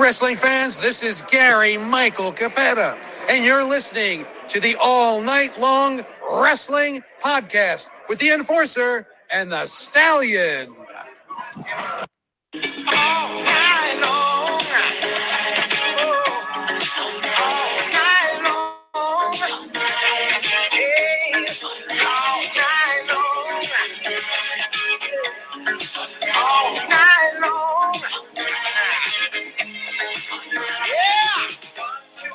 Wrestling 0.00 0.36
fans, 0.36 0.78
this 0.78 1.02
is 1.02 1.22
Gary 1.30 1.76
Michael 1.76 2.32
Cappetta, 2.32 2.96
and 3.30 3.44
you're 3.44 3.64
listening 3.64 4.26
to 4.48 4.60
the 4.60 4.76
All 4.82 5.22
Night 5.22 5.58
Long 5.58 6.02
Wrestling 6.30 7.00
Podcast 7.24 7.88
with 8.08 8.18
the 8.18 8.30
Enforcer 8.30 9.06
and 9.34 9.50
the 9.50 9.66
Stallion. 9.66 10.74
All 12.88 13.34
night 13.44 13.98
long. 14.02 14.62
All 17.38 17.65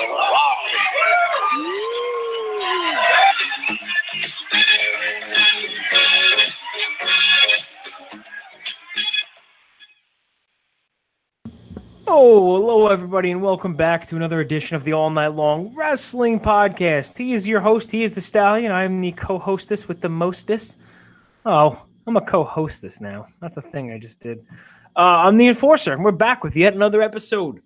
Oh, 0.00 0.04
hello, 12.06 12.86
everybody, 12.86 13.32
and 13.32 13.42
welcome 13.42 13.74
back 13.74 14.06
to 14.06 14.14
another 14.14 14.38
edition 14.38 14.76
of 14.76 14.84
the 14.84 14.92
All 14.92 15.10
Night 15.10 15.34
Long 15.34 15.74
Wrestling 15.74 16.38
Podcast. 16.38 17.18
He 17.18 17.32
is 17.32 17.48
your 17.48 17.58
host. 17.58 17.90
He 17.90 18.04
is 18.04 18.12
the 18.12 18.20
Stallion. 18.20 18.70
I'm 18.70 19.00
the 19.00 19.10
co-hostess 19.10 19.88
with 19.88 20.00
the 20.00 20.08
mostest. 20.08 20.76
Oh, 21.44 21.84
I'm 22.06 22.16
a 22.16 22.20
co-hostess 22.20 23.00
now. 23.00 23.26
That's 23.40 23.56
a 23.56 23.62
thing 23.62 23.90
I 23.90 23.98
just 23.98 24.20
did. 24.20 24.46
Uh, 24.94 25.26
I'm 25.26 25.38
the 25.38 25.48
Enforcer, 25.48 25.92
and 25.92 26.04
we're 26.04 26.12
back 26.12 26.44
with 26.44 26.54
yet 26.54 26.74
another 26.74 27.02
episode. 27.02 27.62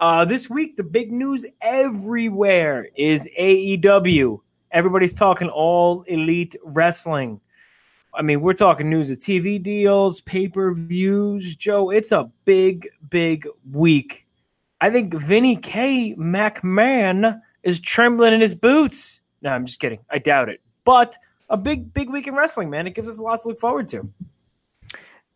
Uh, 0.00 0.24
this 0.24 0.48
week, 0.48 0.78
the 0.78 0.82
big 0.82 1.12
news 1.12 1.44
everywhere 1.60 2.88
is 2.96 3.28
AEW. 3.38 4.40
Everybody's 4.72 5.12
talking 5.12 5.50
all 5.50 6.02
elite 6.04 6.56
wrestling. 6.64 7.38
I 8.14 8.22
mean, 8.22 8.40
we're 8.40 8.54
talking 8.54 8.88
news 8.88 9.10
of 9.10 9.18
TV 9.18 9.62
deals, 9.62 10.22
pay 10.22 10.48
per 10.48 10.72
views. 10.72 11.54
Joe, 11.54 11.90
it's 11.90 12.12
a 12.12 12.30
big, 12.46 12.88
big 13.10 13.46
week. 13.70 14.26
I 14.80 14.88
think 14.88 15.12
Vinny 15.12 15.56
K. 15.56 16.14
McMahon 16.18 17.38
is 17.62 17.78
trembling 17.78 18.32
in 18.32 18.40
his 18.40 18.54
boots. 18.54 19.20
No, 19.42 19.50
I'm 19.50 19.66
just 19.66 19.80
kidding. 19.80 20.00
I 20.10 20.18
doubt 20.18 20.48
it. 20.48 20.62
But 20.84 21.18
a 21.50 21.58
big, 21.58 21.92
big 21.92 22.08
week 22.08 22.26
in 22.26 22.34
wrestling, 22.34 22.70
man. 22.70 22.86
It 22.86 22.94
gives 22.94 23.08
us 23.08 23.18
a 23.18 23.22
lot 23.22 23.42
to 23.42 23.48
look 23.48 23.58
forward 23.58 23.86
to. 23.88 24.08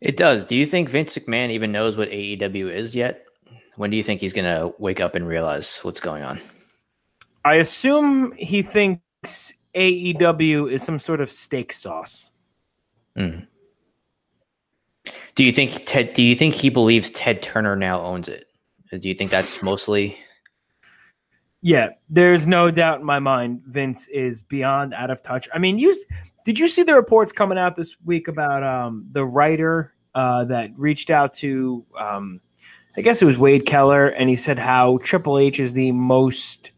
It 0.01 0.17
does. 0.17 0.47
Do 0.47 0.57
you 0.57 0.65
think 0.65 0.89
Vince 0.89 1.17
McMahon 1.17 1.51
even 1.51 1.71
knows 1.71 1.99
what 1.99 2.09
AEW 2.09 2.73
is 2.73 2.95
yet? 2.95 3.24
When 3.77 3.91
do 3.91 3.97
you 3.97 4.03
think 4.03 4.21
he's 4.21 4.33
going 4.33 4.45
to 4.45 4.73
wake 4.79 5.01
up 5.01 5.15
and 5.15 5.27
realize 5.27 5.79
what's 5.79 6.01
going 6.01 6.23
on? 6.23 6.41
I 7.45 7.55
assume 7.55 8.33
he 8.37 8.63
thinks 8.63 9.53
AEW 9.75 10.71
is 10.71 10.83
some 10.83 10.99
sort 10.99 11.21
of 11.21 11.31
steak 11.31 11.73
sauce. 11.73 12.31
Mm. 13.19 13.47
Do 15.35 15.45
you 15.45 15.53
think 15.53 15.85
Ted? 15.85 16.15
Do 16.15 16.23
you 16.23 16.35
think 16.35 16.55
he 16.55 16.71
believes 16.71 17.11
Ted 17.11 17.43
Turner 17.43 17.77
now 17.77 18.01
owns 18.01 18.29
it? 18.29 18.47
Do 18.91 19.09
you 19.09 19.15
think 19.15 19.31
that's 19.31 19.63
mostly? 19.63 20.17
Yeah, 21.61 21.91
there's 22.09 22.47
no 22.47 22.71
doubt 22.71 23.01
in 23.01 23.07
my 23.07 23.19
mind. 23.19 23.63
Vince 23.67 24.07
is 24.09 24.43
beyond 24.43 24.95
out 24.95 25.11
of 25.11 25.23
touch. 25.23 25.49
I 25.53 25.59
mean, 25.59 25.79
you 25.79 25.95
did 26.45 26.59
you 26.59 26.69
see 26.69 26.83
the 26.83 26.95
reports 26.95 27.33
coming 27.33 27.59
out 27.59 27.77
this 27.77 27.97
week 28.05 28.29
about 28.29 28.63
um, 28.63 29.07
the 29.13 29.25
writer 29.25 29.95
uh, 30.15 30.45
that 30.45 30.71
reached 30.77 31.11
out 31.11 31.35
to? 31.35 31.85
Um, 31.99 32.41
I 32.97 33.01
guess 33.01 33.21
it 33.21 33.25
was 33.25 33.39
Wade 33.39 33.67
Keller, 33.67 34.09
and 34.09 34.29
he 34.29 34.37
said 34.37 34.59
how 34.59 34.99
Triple 35.03 35.39
H 35.39 35.59
is 35.59 35.73
the 35.73 35.93
most 35.93 36.71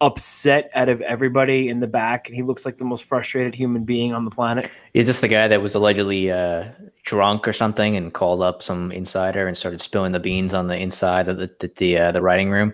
upset 0.00 0.70
out 0.74 0.88
of 0.88 1.00
everybody 1.02 1.68
in 1.68 1.80
the 1.80 1.86
back, 1.86 2.26
and 2.26 2.36
he 2.36 2.42
looks 2.42 2.64
like 2.64 2.78
the 2.78 2.84
most 2.84 3.04
frustrated 3.04 3.54
human 3.54 3.84
being 3.84 4.12
on 4.14 4.24
the 4.24 4.30
planet. 4.30 4.70
Is 4.94 5.06
this 5.06 5.20
the 5.20 5.28
guy 5.28 5.48
that 5.48 5.60
was 5.60 5.74
allegedly 5.74 6.30
uh, 6.30 6.68
drunk 7.02 7.46
or 7.46 7.52
something 7.52 7.96
and 7.96 8.14
called 8.14 8.42
up 8.42 8.62
some 8.62 8.92
insider 8.92 9.46
and 9.46 9.56
started 9.56 9.80
spilling 9.80 10.12
the 10.12 10.20
beans 10.20 10.54
on 10.54 10.68
the 10.68 10.76
inside 10.76 11.28
of 11.28 11.38
the 11.38 11.50
the 11.60 11.70
the, 11.76 11.98
uh, 11.98 12.12
the 12.12 12.22
writing 12.22 12.50
room? 12.50 12.72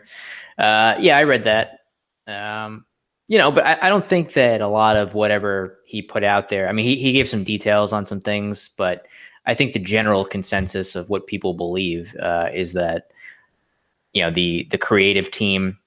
Uh, 0.58 0.94
yeah, 1.00 1.18
I 1.18 1.24
read 1.24 1.44
that. 1.44 1.80
Um, 2.26 2.84
you 3.26 3.38
know, 3.38 3.50
but 3.50 3.64
I, 3.64 3.78
I 3.82 3.88
don't 3.88 4.04
think 4.04 4.34
that 4.34 4.60
a 4.60 4.68
lot 4.68 4.96
of 4.96 5.14
whatever 5.14 5.78
he 5.86 6.02
put 6.02 6.24
out 6.24 6.48
there. 6.48 6.68
I 6.68 6.72
mean, 6.72 6.84
he 6.84 6.96
he 6.96 7.12
gave 7.12 7.28
some 7.28 7.42
details 7.42 7.92
on 7.92 8.06
some 8.06 8.20
things, 8.20 8.68
but 8.76 9.08
I 9.46 9.54
think 9.54 9.72
the 9.72 9.78
general 9.78 10.24
consensus 10.24 10.96
of 10.96 11.10
what 11.10 11.26
people 11.26 11.54
believe 11.54 12.16
uh, 12.20 12.48
is 12.52 12.72
that 12.72 13.10
you 14.12 14.22
know 14.22 14.30
the 14.30 14.66
the 14.70 14.78
creative 14.78 15.30
team 15.30 15.78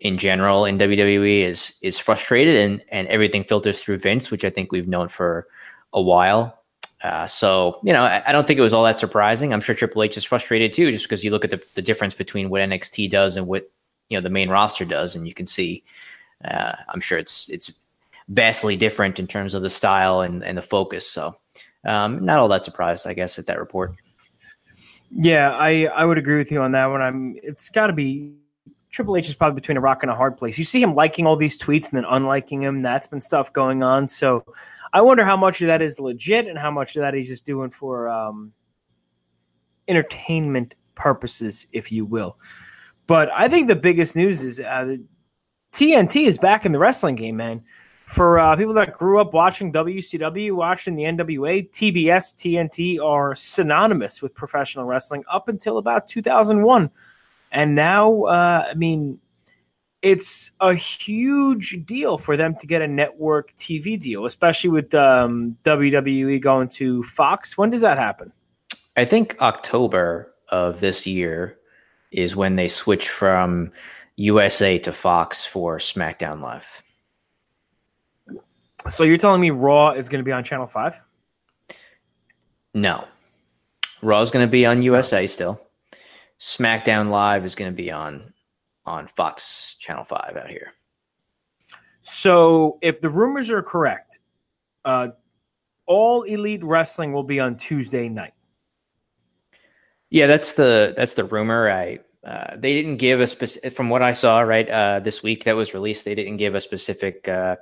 in 0.00 0.18
general 0.18 0.64
in 0.64 0.78
WWE 0.78 1.40
is 1.40 1.78
is 1.82 1.98
frustrated 1.98 2.56
and 2.56 2.82
and 2.90 3.08
everything 3.08 3.44
filters 3.44 3.80
through 3.80 3.98
Vince, 3.98 4.30
which 4.30 4.44
I 4.44 4.50
think 4.50 4.72
we've 4.72 4.88
known 4.88 5.08
for 5.08 5.46
a 5.92 6.02
while. 6.02 6.62
Uh, 7.02 7.26
so 7.26 7.78
you 7.82 7.92
know, 7.92 8.04
I, 8.04 8.22
I, 8.26 8.32
don't 8.32 8.46
think 8.46 8.58
it 8.58 8.62
was 8.62 8.72
all 8.72 8.84
that 8.84 8.98
surprising. 8.98 9.52
I'm 9.52 9.60
sure 9.60 9.74
Triple 9.74 10.02
H 10.02 10.16
is 10.16 10.24
frustrated 10.24 10.72
too, 10.72 10.90
just 10.90 11.04
because 11.04 11.22
you 11.22 11.30
look 11.30 11.44
at 11.44 11.50
the, 11.50 11.62
the 11.74 11.82
difference 11.82 12.14
between 12.14 12.48
what 12.48 12.62
NXT 12.62 13.10
does 13.10 13.36
and 13.36 13.46
what 13.46 13.70
you 14.08 14.16
know 14.16 14.22
the 14.22 14.30
main 14.30 14.48
roster 14.48 14.84
does, 14.84 15.14
and 15.14 15.26
you 15.28 15.34
can 15.34 15.46
see. 15.46 15.84
Uh, 16.44 16.74
I'm 16.88 17.00
sure 17.00 17.18
it's 17.18 17.48
it's 17.48 17.72
vastly 18.28 18.76
different 18.76 19.18
in 19.18 19.26
terms 19.26 19.54
of 19.54 19.62
the 19.62 19.70
style 19.70 20.20
and, 20.20 20.42
and 20.42 20.58
the 20.58 20.62
focus. 20.62 21.06
So 21.06 21.36
um, 21.86 22.24
not 22.24 22.38
all 22.38 22.48
that 22.48 22.64
surprised, 22.64 23.06
I 23.06 23.14
guess, 23.14 23.38
at 23.38 23.46
that 23.46 23.58
report. 23.58 23.94
Yeah, 25.10 25.52
I 25.52 25.84
I 25.86 26.04
would 26.04 26.18
agree 26.18 26.36
with 26.36 26.50
you 26.50 26.60
on 26.60 26.72
that 26.72 26.86
one. 26.86 27.00
I'm. 27.00 27.36
It's 27.42 27.70
got 27.70 27.86
to 27.86 27.92
be 27.92 28.34
Triple 28.90 29.16
H 29.16 29.28
is 29.28 29.34
probably 29.34 29.60
between 29.60 29.76
a 29.76 29.80
rock 29.80 30.02
and 30.02 30.10
a 30.10 30.14
hard 30.14 30.38
place. 30.38 30.56
You 30.56 30.64
see 30.64 30.80
him 30.80 30.94
liking 30.94 31.26
all 31.26 31.36
these 31.36 31.58
tweets 31.58 31.84
and 31.84 31.92
then 31.92 32.04
unliking 32.04 32.62
him. 32.62 32.80
That's 32.80 33.06
been 33.06 33.20
stuff 33.20 33.52
going 33.52 33.82
on. 33.82 34.08
So 34.08 34.42
I 34.94 35.02
wonder 35.02 35.22
how 35.22 35.36
much 35.36 35.60
of 35.60 35.66
that 35.66 35.82
is 35.82 36.00
legit 36.00 36.46
and 36.46 36.58
how 36.58 36.70
much 36.70 36.96
of 36.96 37.02
that 37.02 37.12
he's 37.12 37.28
just 37.28 37.44
doing 37.44 37.70
for 37.70 38.08
um, 38.08 38.54
entertainment 39.86 40.74
purposes, 40.94 41.66
if 41.72 41.92
you 41.92 42.06
will. 42.06 42.38
But 43.06 43.30
I 43.34 43.48
think 43.48 43.68
the 43.68 43.76
biggest 43.76 44.16
news 44.16 44.42
is 44.42 44.60
uh, 44.60 44.96
TNT 45.72 46.26
is 46.26 46.38
back 46.38 46.64
in 46.64 46.72
the 46.72 46.78
wrestling 46.78 47.16
game, 47.16 47.36
man. 47.36 47.62
For 48.06 48.38
uh, 48.38 48.54
people 48.56 48.74
that 48.74 48.92
grew 48.92 49.20
up 49.20 49.34
watching 49.34 49.72
WCW, 49.72 50.52
watching 50.52 50.94
the 50.94 51.02
NWA, 51.02 51.68
TBS, 51.70 52.36
TNT 52.36 53.04
are 53.04 53.34
synonymous 53.34 54.22
with 54.22 54.32
professional 54.32 54.84
wrestling 54.84 55.24
up 55.30 55.48
until 55.48 55.78
about 55.78 56.06
2001. 56.06 56.88
And 57.50 57.74
now, 57.74 58.22
uh, 58.22 58.68
I 58.70 58.74
mean, 58.74 59.18
it's 60.02 60.52
a 60.60 60.72
huge 60.72 61.84
deal 61.84 62.16
for 62.16 62.36
them 62.36 62.54
to 62.60 62.66
get 62.66 62.80
a 62.80 62.86
network 62.86 63.54
TV 63.56 63.98
deal, 63.98 64.24
especially 64.24 64.70
with 64.70 64.94
um, 64.94 65.56
WWE 65.64 66.40
going 66.40 66.68
to 66.68 67.02
Fox. 67.02 67.58
When 67.58 67.70
does 67.70 67.80
that 67.80 67.98
happen? 67.98 68.32
I 68.96 69.04
think 69.04 69.36
October 69.40 70.32
of 70.50 70.78
this 70.78 71.08
year 71.08 71.58
is 72.12 72.36
when 72.36 72.54
they 72.54 72.68
switch 72.68 73.08
from 73.08 73.72
USA 74.14 74.78
to 74.78 74.92
Fox 74.92 75.44
for 75.44 75.78
SmackDown 75.78 76.40
Live. 76.40 76.82
So 78.88 79.02
you're 79.02 79.16
telling 79.16 79.40
me 79.40 79.50
Raw 79.50 79.90
is 79.90 80.08
going 80.08 80.20
to 80.20 80.24
be 80.24 80.32
on 80.32 80.44
Channel 80.44 80.66
5? 80.66 81.00
No. 82.74 83.04
Raw 84.02 84.20
is 84.20 84.30
going 84.30 84.46
to 84.46 84.50
be 84.50 84.64
on 84.64 84.82
USA 84.82 85.26
still. 85.26 85.60
SmackDown 86.38 87.10
Live 87.10 87.44
is 87.44 87.54
going 87.54 87.70
to 87.70 87.76
be 87.76 87.90
on 87.90 88.32
on 88.84 89.06
Fox 89.08 89.74
Channel 89.80 90.04
Five 90.04 90.36
out 90.36 90.48
here. 90.48 90.72
So, 92.02 92.78
if 92.82 93.00
the 93.00 93.08
rumors 93.08 93.50
are 93.50 93.62
correct, 93.62 94.20
uh, 94.84 95.08
all 95.86 96.22
Elite 96.22 96.62
Wrestling 96.62 97.12
will 97.12 97.24
be 97.24 97.40
on 97.40 97.56
Tuesday 97.56 98.08
night. 98.08 98.34
Yeah, 100.10 100.26
that's 100.26 100.52
the 100.52 100.94
that's 100.96 101.14
the 101.14 101.24
rumor. 101.24 101.68
I 101.68 101.98
uh, 102.26 102.56
they 102.56 102.74
didn't 102.74 102.96
give 102.96 103.20
a 103.20 103.26
specific 103.26 103.72
from 103.72 103.88
what 103.88 104.02
I 104.02 104.10
saw 104.10 104.40
right 104.40 104.68
uh, 104.68 104.98
this 104.98 105.22
week 105.22 105.44
that 105.44 105.54
was 105.54 105.72
released. 105.72 106.04
They 106.04 106.16
didn't 106.16 106.38
give 106.38 106.56
a 106.56 106.60
specific 106.60 107.28
uh, 107.28 107.54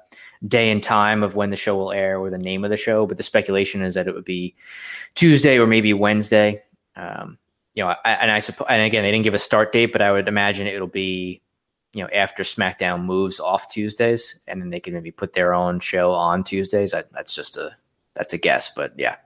day 0.48 0.70
and 0.70 0.82
time 0.82 1.22
of 1.22 1.36
when 1.36 1.50
the 1.50 1.56
show 1.56 1.76
will 1.76 1.92
air 1.92 2.18
or 2.18 2.30
the 2.30 2.38
name 2.38 2.64
of 2.64 2.70
the 2.70 2.78
show, 2.78 3.04
but 3.04 3.18
the 3.18 3.22
speculation 3.22 3.82
is 3.82 3.92
that 3.92 4.08
it 4.08 4.14
would 4.14 4.24
be 4.24 4.54
Tuesday 5.16 5.58
or 5.58 5.66
maybe 5.66 5.92
Wednesday. 5.92 6.62
Um, 6.96 7.36
you 7.74 7.84
know, 7.84 7.94
I, 8.06 8.12
and 8.12 8.30
I 8.30 8.38
suppose, 8.38 8.66
and 8.70 8.80
again, 8.82 9.02
they 9.02 9.10
didn't 9.10 9.24
give 9.24 9.34
a 9.34 9.38
start 9.38 9.70
date, 9.70 9.92
but 9.92 10.00
I 10.00 10.12
would 10.12 10.28
imagine 10.28 10.66
it'll 10.66 10.86
be, 10.86 11.42
you 11.92 12.02
know, 12.02 12.08
after 12.14 12.42
SmackDown 12.42 13.04
moves 13.04 13.40
off 13.40 13.68
Tuesdays, 13.68 14.40
and 14.48 14.62
then 14.62 14.70
they 14.70 14.80
can 14.80 14.94
maybe 14.94 15.10
put 15.10 15.34
their 15.34 15.52
own 15.52 15.78
show 15.78 16.12
on 16.12 16.42
Tuesdays. 16.42 16.94
I, 16.94 17.04
that's 17.12 17.34
just 17.34 17.58
a 17.58 17.72
that's 18.14 18.32
a 18.32 18.38
guess, 18.38 18.72
but 18.74 18.94
yeah. 18.96 19.16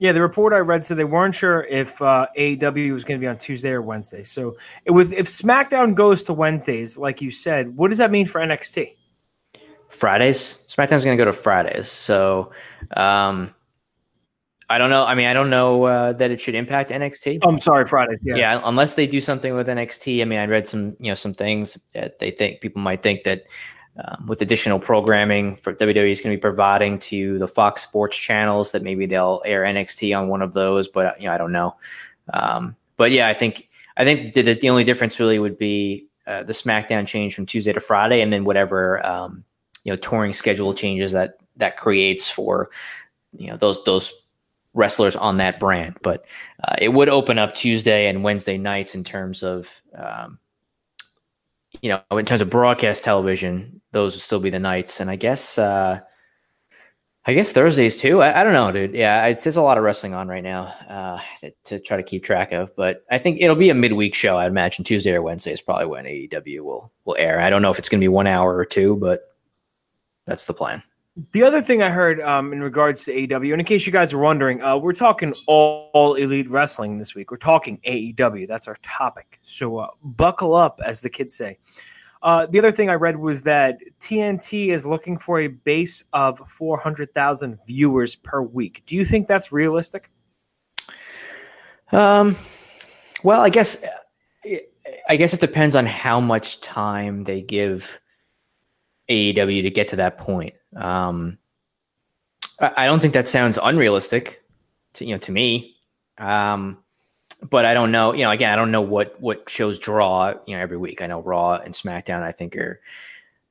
Yeah, 0.00 0.12
the 0.12 0.22
report 0.22 0.54
I 0.54 0.58
read 0.58 0.82
said 0.82 0.96
they 0.96 1.04
weren't 1.04 1.34
sure 1.34 1.64
if 1.64 2.00
uh, 2.00 2.26
AEW 2.36 2.94
was 2.94 3.04
going 3.04 3.20
to 3.20 3.22
be 3.22 3.28
on 3.28 3.36
Tuesday 3.36 3.68
or 3.68 3.82
Wednesday. 3.82 4.24
So, 4.24 4.56
with 4.86 5.12
if 5.12 5.26
SmackDown 5.26 5.94
goes 5.94 6.22
to 6.24 6.32
Wednesdays, 6.32 6.96
like 6.96 7.20
you 7.20 7.30
said, 7.30 7.76
what 7.76 7.88
does 7.88 7.98
that 7.98 8.10
mean 8.10 8.26
for 8.26 8.40
NXT? 8.40 8.96
Fridays. 9.88 10.64
SmackDown's 10.68 11.04
going 11.04 11.18
to 11.18 11.22
go 11.22 11.26
to 11.26 11.34
Fridays. 11.34 11.88
So, 11.88 12.50
um, 12.96 13.54
I 14.70 14.78
don't 14.78 14.88
know. 14.88 15.04
I 15.04 15.14
mean, 15.14 15.26
I 15.26 15.34
don't 15.34 15.50
know 15.50 15.84
uh, 15.84 16.12
that 16.14 16.30
it 16.30 16.40
should 16.40 16.54
impact 16.54 16.90
NXT. 16.90 17.40
I'm 17.42 17.60
sorry, 17.60 17.86
Fridays. 17.86 18.20
Yeah. 18.24 18.36
yeah, 18.36 18.60
unless 18.64 18.94
they 18.94 19.06
do 19.06 19.20
something 19.20 19.54
with 19.54 19.66
NXT. 19.66 20.22
I 20.22 20.24
mean, 20.24 20.38
I 20.38 20.46
read 20.46 20.66
some, 20.66 20.96
you 20.98 21.10
know, 21.10 21.14
some 21.14 21.34
things 21.34 21.76
that 21.92 22.20
they 22.20 22.30
think 22.30 22.62
people 22.62 22.80
might 22.80 23.02
think 23.02 23.24
that 23.24 23.42
um, 23.96 24.26
with 24.26 24.42
additional 24.42 24.78
programming 24.78 25.56
for 25.56 25.74
WWE 25.74 26.10
is 26.10 26.20
going 26.20 26.34
to 26.34 26.38
be 26.38 26.40
providing 26.40 26.98
to 27.00 27.38
the 27.38 27.48
Fox 27.48 27.82
Sports 27.82 28.16
channels 28.16 28.72
that 28.72 28.82
maybe 28.82 29.06
they'll 29.06 29.42
air 29.44 29.62
NXT 29.62 30.16
on 30.16 30.28
one 30.28 30.42
of 30.42 30.52
those. 30.52 30.88
But 30.88 31.20
you 31.20 31.26
know, 31.26 31.34
I 31.34 31.38
don't 31.38 31.52
know. 31.52 31.76
Um, 32.32 32.76
but 32.96 33.12
yeah, 33.12 33.28
I 33.28 33.34
think 33.34 33.68
I 33.96 34.04
think 34.04 34.34
the, 34.34 34.42
the 34.54 34.70
only 34.70 34.84
difference 34.84 35.18
really 35.18 35.38
would 35.38 35.58
be 35.58 36.06
uh, 36.26 36.44
the 36.44 36.52
SmackDown 36.52 37.06
change 37.06 37.34
from 37.34 37.46
Tuesday 37.46 37.72
to 37.72 37.80
Friday, 37.80 38.20
and 38.20 38.32
then 38.32 38.44
whatever 38.44 39.04
um, 39.04 39.44
you 39.84 39.92
know 39.92 39.96
touring 39.96 40.32
schedule 40.32 40.74
changes 40.74 41.12
that 41.12 41.38
that 41.56 41.76
creates 41.76 42.28
for 42.28 42.70
you 43.36 43.48
know 43.48 43.56
those 43.56 43.82
those 43.84 44.12
wrestlers 44.74 45.16
on 45.16 45.38
that 45.38 45.58
brand. 45.60 45.96
But 46.02 46.24
uh, 46.64 46.76
it 46.78 46.90
would 46.90 47.08
open 47.08 47.38
up 47.38 47.54
Tuesday 47.54 48.08
and 48.08 48.22
Wednesday 48.22 48.58
nights 48.58 48.94
in 48.94 49.04
terms 49.04 49.42
of, 49.42 49.80
um, 49.94 50.38
you 51.82 51.88
know, 51.88 52.18
in 52.18 52.26
terms 52.26 52.40
of 52.40 52.50
broadcast 52.50 53.02
television, 53.02 53.80
those 53.92 54.14
would 54.14 54.22
still 54.22 54.40
be 54.40 54.50
the 54.50 54.58
nights. 54.58 55.00
And 55.00 55.10
I 55.10 55.16
guess, 55.16 55.58
uh, 55.58 56.00
I 57.26 57.34
guess 57.34 57.52
Thursdays 57.52 57.96
too. 57.96 58.22
I, 58.22 58.40
I 58.40 58.42
don't 58.42 58.54
know, 58.54 58.72
dude. 58.72 58.94
Yeah, 58.94 59.26
it's, 59.26 59.44
there's 59.44 59.56
a 59.56 59.62
lot 59.62 59.78
of 59.78 59.84
wrestling 59.84 60.14
on 60.14 60.28
right 60.28 60.42
now 60.42 60.64
uh, 60.88 61.20
to 61.64 61.78
try 61.78 61.96
to 61.96 62.02
keep 62.02 62.24
track 62.24 62.52
of. 62.52 62.74
But 62.76 63.04
I 63.10 63.18
think 63.18 63.40
it'll 63.40 63.56
be 63.56 63.70
a 63.70 63.74
midweek 63.74 64.14
show. 64.14 64.38
I'd 64.38 64.46
imagine 64.46 64.84
Tuesday 64.84 65.12
or 65.12 65.22
Wednesday 65.22 65.52
is 65.52 65.60
probably 65.60 65.86
when 65.86 66.06
AEW 66.06 66.60
will 66.60 66.92
will 67.04 67.16
air. 67.18 67.40
I 67.40 67.50
don't 67.50 67.62
know 67.62 67.70
if 67.70 67.78
it's 67.78 67.88
going 67.88 68.00
to 68.00 68.04
be 68.04 68.08
one 68.08 68.26
hour 68.26 68.56
or 68.56 68.64
two, 68.64 68.96
but 68.96 69.36
that's 70.26 70.46
the 70.46 70.54
plan. 70.54 70.82
The 71.32 71.42
other 71.42 71.60
thing 71.60 71.82
I 71.82 71.90
heard 71.90 72.20
um, 72.20 72.52
in 72.52 72.62
regards 72.62 73.04
to 73.04 73.12
AEW, 73.14 73.52
and 73.52 73.60
in 73.60 73.64
case 73.64 73.84
you 73.84 73.92
guys 73.92 74.12
are 74.12 74.18
wondering, 74.18 74.62
uh, 74.62 74.76
we're 74.76 74.92
talking 74.92 75.34
all, 75.46 75.90
all, 75.92 76.14
elite 76.14 76.48
wrestling 76.48 76.98
this 76.98 77.14
week. 77.14 77.30
We're 77.30 77.36
talking 77.36 77.80
AEW. 77.86 78.46
That's 78.46 78.68
our 78.68 78.78
topic. 78.82 79.38
So 79.42 79.78
uh, 79.78 79.88
buckle 80.02 80.54
up, 80.54 80.80
as 80.84 81.00
the 81.00 81.10
kids 81.10 81.34
say. 81.34 81.58
Uh, 82.22 82.46
the 82.46 82.58
other 82.58 82.70
thing 82.70 82.90
I 82.90 82.94
read 82.94 83.16
was 83.16 83.42
that 83.42 83.78
TNT 84.00 84.72
is 84.72 84.86
looking 84.86 85.18
for 85.18 85.40
a 85.40 85.48
base 85.48 86.04
of 86.12 86.40
400,000 86.48 87.58
viewers 87.66 88.14
per 88.14 88.42
week. 88.42 88.82
Do 88.86 88.94
you 88.94 89.04
think 89.04 89.26
that's 89.26 89.52
realistic? 89.52 90.10
Um, 91.92 92.36
well, 93.24 93.40
I 93.40 93.48
guess 93.48 93.84
I 95.08 95.16
guess 95.16 95.34
it 95.34 95.40
depends 95.40 95.76
on 95.76 95.86
how 95.86 96.20
much 96.20 96.60
time 96.60 97.24
they 97.24 97.42
give 97.42 98.00
AEW 99.10 99.62
to 99.62 99.70
get 99.70 99.88
to 99.88 99.96
that 99.96 100.18
point. 100.18 100.54
Um, 100.76 101.38
I, 102.60 102.86
don't 102.86 103.00
think 103.00 103.14
that 103.14 103.26
sounds 103.26 103.58
unrealistic 103.62 104.42
to 104.94 105.04
you 105.04 105.12
know 105.12 105.18
to 105.18 105.32
me. 105.32 105.76
Um, 106.18 106.78
but 107.42 107.64
I 107.64 107.74
don't 107.74 107.90
know. 107.90 108.12
You 108.12 108.24
know, 108.24 108.30
again, 108.30 108.52
I 108.52 108.56
don't 108.56 108.70
know 108.70 108.82
what 108.82 109.20
what 109.20 109.48
shows 109.48 109.78
draw. 109.78 110.34
You 110.46 110.56
know, 110.56 110.62
every 110.62 110.76
week. 110.76 111.02
I 111.02 111.06
know 111.06 111.22
Raw 111.22 111.54
and 111.54 111.74
SmackDown. 111.74 112.22
I 112.22 112.32
think 112.32 112.56
are 112.56 112.80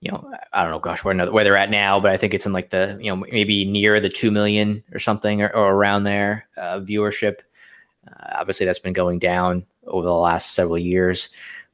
you 0.02 0.12
know, 0.12 0.34
I 0.54 0.62
don't 0.62 0.72
know, 0.72 0.80
gosh, 0.80 1.04
where, 1.04 1.16
where 1.30 1.44
they're 1.44 1.58
at 1.58 1.70
now, 1.70 2.00
but 2.00 2.12
I 2.12 2.18
think 2.18 2.34
it's 2.34 2.46
in 2.46 2.54
like 2.54 2.70
the, 2.70 2.98
you 3.02 3.12
know, 3.12 3.18
maybe 3.18 3.66
near 3.66 4.00
the 4.00 4.10
2 4.10 4.32
million 4.32 4.82
or 4.94 5.00
something 5.00 5.42
or, 5.42 5.50
or 5.50 5.74
around 5.74 6.04
there 6.04 6.48
uh, 6.58 6.80
viewership. 6.80 7.40
Uh, 8.08 8.28
obviously, 8.36 8.66
that's 8.66 8.80
been 8.80 8.94
going 8.94 9.20
down 9.20 9.66
over 9.88 10.06
the 10.06 10.14
last 10.14 10.54
several 10.54 10.78
years. 10.78 11.30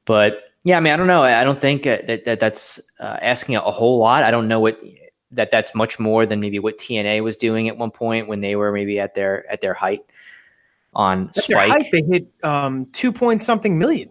But 0.06 0.55
yeah, 0.66 0.78
I 0.78 0.80
mean, 0.80 0.92
I 0.92 0.98
don't 0.98 1.06
know. 1.06 1.22
I 1.22 1.44
don't 1.44 1.60
think 1.60 1.86
uh, 1.86 2.00
that, 2.08 2.24
that 2.26 2.40
that's 2.40 2.82
uh, 3.00 3.20
asking 3.22 3.56
a 3.56 3.62
whole 3.62 4.00
lot. 4.00 4.24
I 4.24 4.32
don't 4.32 4.48
know 4.48 4.60
what 4.60 4.80
that 5.30 5.52
that's 5.52 5.76
much 5.76 6.00
more 6.00 6.26
than 6.26 6.40
maybe 6.40 6.58
what 6.58 6.80
TNA 6.80 7.24
was 7.24 7.38
doing 7.38 7.70
at 7.70 7.78
one 7.78 7.92
point 7.92 8.28
when 8.28 8.42
they 8.42 8.56
were 8.56 8.72
maybe 8.72 9.00
at 9.00 9.14
their 9.14 9.50
at 9.50 9.62
their 9.62 9.76
height 9.76 10.04
on 10.94 11.30
at 11.30 11.36
Spike. 11.36 11.70
Height, 11.70 11.86
they 11.92 12.02
hit 12.02 12.28
um, 12.44 12.88
two 12.94 13.12
point 13.12 13.44
something 13.44 13.78
million. 13.78 14.10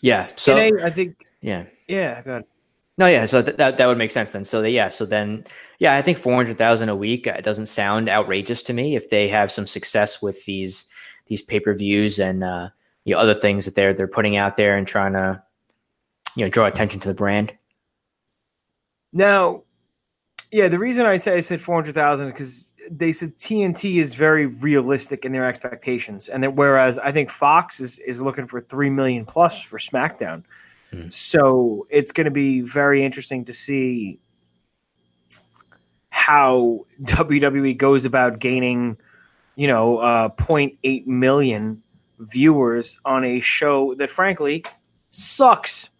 Yeah. 0.00 0.24
So 0.24 0.56
TNA, 0.56 0.82
I 0.82 0.90
think. 0.90 1.26
Yeah. 1.42 1.64
Yeah. 1.86 2.22
Good. 2.22 2.44
No, 2.96 3.06
yeah, 3.06 3.24
so 3.26 3.42
th- 3.42 3.56
that 3.58 3.76
that 3.76 3.86
would 3.86 3.98
make 3.98 4.10
sense 4.10 4.30
then. 4.30 4.44
So 4.44 4.62
yeah, 4.62 4.88
so 4.88 5.04
then 5.04 5.44
yeah, 5.80 5.96
I 5.96 6.02
think 6.02 6.16
four 6.16 6.34
hundred 6.34 6.56
thousand 6.56 6.88
a 6.88 6.96
week 6.96 7.26
uh, 7.26 7.40
doesn't 7.42 7.66
sound 7.66 8.08
outrageous 8.08 8.62
to 8.64 8.72
me 8.72 8.96
if 8.96 9.10
they 9.10 9.28
have 9.28 9.52
some 9.52 9.66
success 9.66 10.22
with 10.22 10.44
these 10.46 10.86
these 11.26 11.42
pay 11.42 11.60
per 11.60 11.74
views 11.74 12.18
and 12.18 12.42
uh, 12.42 12.68
you 13.04 13.14
know 13.14 13.20
other 13.20 13.34
things 13.34 13.64
that 13.64 13.74
they're 13.74 13.92
they're 13.94 14.06
putting 14.06 14.36
out 14.36 14.56
there 14.56 14.76
and 14.76 14.86
trying 14.86 15.12
to 15.12 15.42
you 16.36 16.44
know 16.44 16.50
draw 16.50 16.66
attention 16.66 17.00
to 17.00 17.08
the 17.08 17.14
brand. 17.14 17.52
Now, 19.12 19.64
yeah, 20.50 20.68
the 20.68 20.78
reason 20.78 21.06
I 21.06 21.16
say 21.16 21.36
I 21.36 21.40
said 21.40 21.60
four 21.60 21.74
hundred 21.74 21.94
thousand 21.94 22.28
because 22.28 22.72
they 22.90 23.12
said 23.12 23.36
TNT 23.38 23.96
is 24.00 24.14
very 24.14 24.46
realistic 24.46 25.24
in 25.24 25.32
their 25.32 25.48
expectations, 25.48 26.28
and 26.28 26.42
that 26.42 26.54
whereas 26.54 26.98
I 26.98 27.12
think 27.12 27.30
Fox 27.30 27.80
is 27.80 27.98
is 28.00 28.20
looking 28.22 28.46
for 28.46 28.60
three 28.60 28.90
million 28.90 29.24
plus 29.24 29.60
for 29.60 29.78
SmackDown. 29.78 30.44
Hmm. 30.90 31.08
So 31.08 31.86
it's 31.90 32.12
going 32.12 32.26
to 32.26 32.30
be 32.30 32.60
very 32.60 33.04
interesting 33.04 33.44
to 33.46 33.52
see 33.52 34.18
how 36.10 36.84
WWE 37.02 37.76
goes 37.76 38.04
about 38.04 38.38
gaining, 38.38 38.96
you 39.56 39.66
know, 39.66 39.98
uh, 39.98 40.28
0.8 40.28 41.06
million 41.06 41.82
viewers 42.30 42.98
on 43.04 43.24
a 43.24 43.40
show 43.40 43.94
that 43.96 44.10
frankly 44.10 44.64
sucks. 45.10 45.90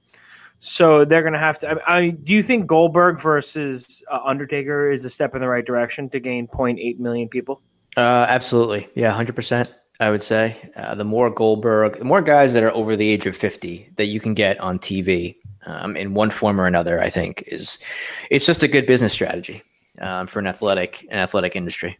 So 0.58 1.04
they're 1.04 1.22
going 1.22 1.32
to 1.32 1.38
have 1.38 1.58
to. 1.60 1.70
I, 1.70 1.98
I, 1.98 2.08
do 2.10 2.32
you 2.32 2.42
think 2.42 2.66
Goldberg 2.66 3.20
versus 3.20 4.02
uh, 4.10 4.20
Undertaker 4.24 4.92
is 4.92 5.04
a 5.04 5.10
step 5.10 5.34
in 5.34 5.40
the 5.40 5.48
right 5.48 5.64
direction 5.64 6.08
to 6.10 6.20
gain 6.20 6.46
0.8 6.46 6.98
million 6.98 7.28
people? 7.28 7.60
Uh, 7.96 8.26
absolutely. 8.28 8.88
Yeah, 8.94 9.12
100%. 9.12 9.72
I 10.00 10.10
would 10.10 10.22
say 10.22 10.56
uh, 10.76 10.94
the 10.94 11.04
more 11.04 11.30
Goldberg, 11.30 11.98
the 11.98 12.04
more 12.04 12.22
guys 12.22 12.54
that 12.54 12.62
are 12.62 12.72
over 12.72 12.96
the 12.96 13.08
age 13.08 13.26
of 13.26 13.36
50 13.36 13.90
that 13.96 14.06
you 14.06 14.20
can 14.20 14.34
get 14.34 14.58
on 14.58 14.78
TV 14.78 15.36
um, 15.66 15.96
in 15.96 16.14
one 16.14 16.30
form 16.30 16.60
or 16.60 16.66
another, 16.66 17.00
I 17.00 17.08
think 17.08 17.44
is 17.46 17.78
it's 18.30 18.46
just 18.46 18.62
a 18.62 18.68
good 18.68 18.86
business 18.86 19.12
strategy 19.12 19.62
um, 20.00 20.26
for 20.26 20.40
an 20.40 20.46
athletic 20.46 21.06
an 21.10 21.18
athletic 21.18 21.54
industry. 21.54 21.98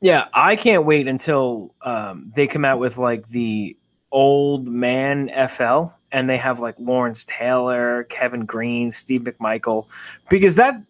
Yeah, 0.00 0.28
I 0.34 0.56
can't 0.56 0.84
wait 0.84 1.08
until 1.08 1.74
um, 1.82 2.32
they 2.34 2.46
come 2.46 2.64
out 2.64 2.78
with 2.78 2.98
like 2.98 3.28
the 3.28 3.76
old 4.12 4.68
man 4.68 5.30
FL 5.48 5.86
and 6.12 6.28
they 6.28 6.36
have 6.36 6.60
like 6.60 6.74
Lawrence 6.78 7.24
Taylor, 7.24 8.04
Kevin 8.04 8.44
Greene, 8.44 8.92
Steve 8.92 9.22
McMichael, 9.22 9.86
because 10.28 10.56
that 10.56 10.80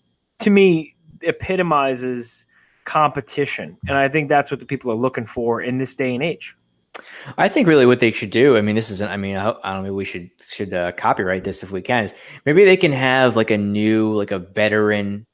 to 0.41 0.51
me 0.51 0.95
epitomizes 1.23 2.45
competition. 2.85 3.77
And 3.89 3.97
I 3.97 4.09
think 4.09 4.29
that's 4.29 4.51
what 4.51 4.61
the 4.61 4.67
people 4.67 4.91
are 4.91 4.97
looking 4.97 5.27
for 5.27 5.61
in 5.61 5.79
this 5.79 5.95
day 5.95 6.15
and 6.15 6.23
age. 6.23 6.57
I 7.37 7.49
think 7.49 7.69
really 7.69 7.87
what 7.87 8.01
they 8.01 8.11
should 8.11 8.31
do. 8.31 8.57
I 8.57 8.63
mean, 8.63 8.75
this 8.75 8.91
isn't. 8.91 9.11
I 9.11 9.17
mean, 9.17 9.37
I, 9.37 9.55
I 9.63 9.75
don't 9.75 9.85
know. 9.85 9.93
We 9.93 10.07
should 10.07 10.31
should 10.47 10.73
uh, 10.73 10.93
copyright 10.93 11.45
this 11.45 11.63
if 11.63 11.71
we 11.71 11.83
can. 11.83 12.05
Is 12.05 12.15
maybe 12.47 12.65
they 12.65 12.77
can 12.77 12.93
have 12.93 13.37
like 13.37 13.51
a 13.51 13.59
new, 13.59 14.15
like 14.15 14.31
a 14.31 14.39
veteran 14.39 15.27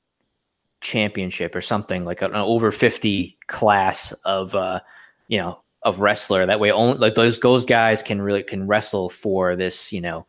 championship 0.83 1.55
or 1.55 1.61
something 1.61 2.05
like 2.05 2.23
an 2.23 2.35
over 2.35 2.71
50 2.71 3.39
class 3.47 4.13
of 4.25 4.55
uh 4.55 4.81
you 5.29 5.39
know 5.39 5.61
of 5.83 6.01
wrestler 6.01 6.45
that 6.47 6.61
way 6.61 6.71
only 6.71 6.99
like 6.99 7.15
those 7.15 7.41
those 7.41 7.65
guys 7.65 8.03
can 8.03 8.21
really 8.21 8.43
can 8.43 8.67
wrestle 8.67 9.09
for 9.09 9.57
this 9.57 9.93
you 9.93 10.01
know 10.01 10.27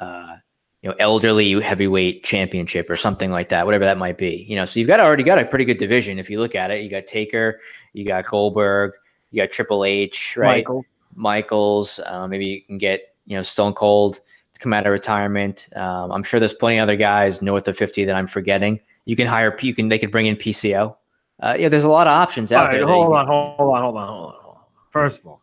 uh 0.00 0.36
you 0.82 0.88
know 0.88 0.96
elderly 0.98 1.60
heavyweight 1.60 2.24
championship 2.24 2.88
or 2.88 2.96
something 2.96 3.30
like 3.30 3.48
that 3.48 3.66
whatever 3.66 3.84
that 3.84 3.98
might 3.98 4.16
be 4.16 4.46
you 4.48 4.56
know 4.56 4.64
so 4.64 4.80
you've 4.80 4.86
got 4.86 5.00
already 5.00 5.22
got 5.22 5.38
a 5.38 5.44
pretty 5.44 5.64
good 5.64 5.78
division 5.78 6.18
if 6.18 6.30
you 6.30 6.40
look 6.40 6.54
at 6.54 6.70
it 6.70 6.82
you 6.82 6.88
got 6.88 7.06
taker 7.06 7.60
you 7.92 8.04
got 8.04 8.26
goldberg 8.26 8.92
you 9.30 9.42
got 9.42 9.50
triple 9.50 9.84
h 9.84 10.36
right 10.36 10.58
michael. 10.58 10.84
Michaels. 11.16 11.98
Uh, 12.04 12.28
maybe 12.28 12.46
you 12.46 12.62
can 12.62 12.78
get 12.78 13.14
you 13.24 13.36
know 13.36 13.42
Stone 13.42 13.72
Cold 13.72 14.20
to 14.52 14.60
come 14.60 14.72
out 14.72 14.86
of 14.86 14.92
retirement. 14.92 15.68
Um, 15.74 16.12
I'm 16.12 16.22
sure 16.22 16.38
there's 16.38 16.52
plenty 16.52 16.78
of 16.78 16.84
other 16.84 16.96
guys 16.96 17.42
north 17.42 17.66
of 17.66 17.76
50 17.76 18.04
that 18.04 18.14
I'm 18.14 18.26
forgetting. 18.26 18.80
You 19.06 19.16
can 19.16 19.26
hire. 19.26 19.56
You 19.60 19.74
can 19.74 19.88
they 19.88 19.98
could 19.98 20.10
bring 20.10 20.26
in 20.26 20.36
PCO. 20.36 20.96
Uh, 21.40 21.56
yeah, 21.58 21.68
there's 21.68 21.84
a 21.84 21.88
lot 21.88 22.06
of 22.06 22.12
options 22.12 22.52
out 22.52 22.68
right, 22.68 22.78
there. 22.78 22.86
hold 22.86 23.14
on, 23.14 23.26
hold 23.26 23.58
on, 23.58 23.58
hold 23.58 23.74
on, 23.74 23.82
hold 23.82 23.96
on, 23.96 24.08
hold 24.08 24.56
on. 24.56 24.62
First 24.90 25.20
of 25.20 25.26
all, 25.26 25.42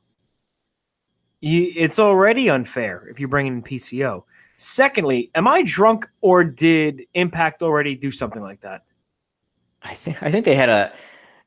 you, 1.39 1.71
it's 1.75 1.99
already 1.99 2.49
unfair 2.49 3.07
if 3.09 3.19
you 3.19 3.27
bring 3.27 3.47
in 3.47 3.61
PCO. 3.61 4.23
Secondly, 4.55 5.31
am 5.35 5.47
I 5.47 5.63
drunk 5.63 6.07
or 6.21 6.43
did 6.43 7.03
Impact 7.13 7.61
already 7.61 7.95
do 7.95 8.11
something 8.11 8.41
like 8.41 8.61
that? 8.61 8.83
I 9.81 9.95
think 9.95 10.21
I 10.23 10.31
think 10.31 10.45
they 10.45 10.55
had 10.55 10.69
a 10.69 10.93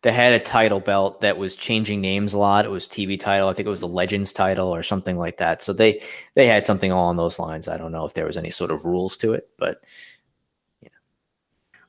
they 0.03 0.13
had 0.13 0.33
a 0.33 0.39
title 0.39 0.81
belt 0.81 1.21
that 1.23 1.39
was 1.39 1.57
changing 1.57 2.01
names 2.01 2.35
a 2.35 2.39
lot. 2.39 2.65
It 2.65 2.69
was 2.69 2.87
TV 2.87 3.19
title. 3.19 3.49
I 3.49 3.55
think 3.55 3.67
it 3.67 3.71
was 3.71 3.81
the 3.81 3.89
Legends 3.89 4.33
title 4.33 4.73
or 4.73 4.83
something 4.83 5.19
like 5.19 5.39
that. 5.39 5.63
So 5.63 5.73
they 5.73 6.03
they 6.35 6.47
had 6.47 6.67
something 6.67 6.93
along 6.93 7.17
those 7.17 7.39
lines. 7.39 7.67
I 7.67 7.77
don't 7.77 7.93
know 7.93 8.05
if 8.05 8.15
there 8.15 8.27
was 8.27 8.37
any 8.37 8.51
sort 8.51 8.71
of 8.71 8.85
rules 8.85 9.17
to 9.19 9.33
it, 9.33 9.49
but 9.59 9.81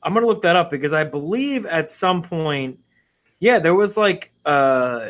I'm 0.07 0.13
gonna 0.13 0.25
look 0.25 0.43
that 0.43 0.55
up 0.55 0.71
because 0.71 0.93
I 0.93 1.03
believe 1.03 1.65
at 1.65 1.89
some 1.89 2.21
point, 2.21 2.79
yeah, 3.41 3.59
there 3.59 3.75
was 3.75 3.97
like 3.97 4.31
uh, 4.45 5.09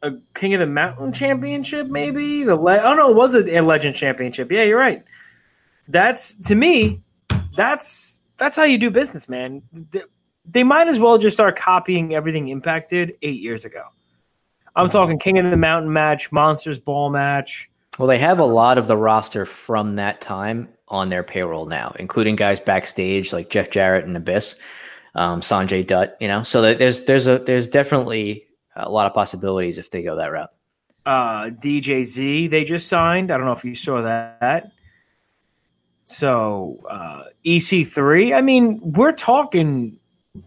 a 0.00 0.12
King 0.34 0.54
of 0.54 0.60
the 0.60 0.66
Mountain 0.66 1.12
championship, 1.12 1.88
maybe 1.88 2.42
the 2.42 2.56
le- 2.56 2.80
oh 2.80 2.94
no, 2.94 3.10
it 3.10 3.16
was 3.16 3.34
a, 3.34 3.58
a 3.58 3.60
Legend 3.60 3.94
championship. 3.94 4.50
Yeah, 4.50 4.62
you're 4.62 4.78
right. 4.78 5.04
That's 5.88 6.36
to 6.36 6.54
me, 6.54 7.02
that's 7.54 8.22
that's 8.38 8.56
how 8.56 8.62
you 8.62 8.78
do 8.78 8.88
business, 8.88 9.28
man. 9.28 9.60
They, 9.90 10.04
they 10.46 10.64
might 10.64 10.88
as 10.88 10.98
well 10.98 11.18
just 11.18 11.36
start 11.36 11.58
copying 11.58 12.14
everything 12.14 12.48
Impact 12.48 12.88
did 12.88 13.12
eight 13.20 13.40
years 13.40 13.66
ago. 13.66 13.82
I'm 14.74 14.88
talking 14.88 15.18
King 15.18 15.38
of 15.38 15.50
the 15.50 15.56
Mountain 15.58 15.92
match, 15.92 16.32
Monsters 16.32 16.78
Ball 16.78 17.10
match. 17.10 17.68
well, 17.98 18.08
they 18.08 18.16
have 18.16 18.38
a 18.38 18.46
lot 18.46 18.78
of 18.78 18.86
the 18.86 18.96
roster 18.96 19.44
from 19.44 19.96
that 19.96 20.22
time 20.22 20.70
on 20.88 21.08
their 21.08 21.22
payroll 21.22 21.66
now, 21.66 21.94
including 21.98 22.36
guys 22.36 22.60
backstage 22.60 23.32
like 23.32 23.50
Jeff 23.50 23.70
Jarrett 23.70 24.04
and 24.04 24.16
Abyss, 24.16 24.58
um, 25.14 25.40
Sanjay 25.40 25.86
Dutt. 25.86 26.16
You 26.20 26.28
know, 26.28 26.42
so 26.42 26.62
there's 26.62 27.04
there's 27.04 27.26
a 27.26 27.38
there's 27.38 27.66
definitely 27.66 28.46
a 28.76 28.90
lot 28.90 29.06
of 29.06 29.14
possibilities 29.14 29.78
if 29.78 29.90
they 29.90 30.02
go 30.02 30.16
that 30.16 30.32
route. 30.32 30.50
uh, 31.06 31.50
DJZ 31.50 32.50
they 32.50 32.64
just 32.64 32.86
signed. 32.88 33.30
I 33.30 33.36
don't 33.36 33.46
know 33.46 33.52
if 33.52 33.64
you 33.64 33.74
saw 33.74 34.02
that. 34.02 34.72
So 36.04 36.78
uh, 36.88 37.24
EC3. 37.44 38.34
I 38.34 38.40
mean, 38.40 38.80
we're 38.82 39.12
talking 39.12 39.98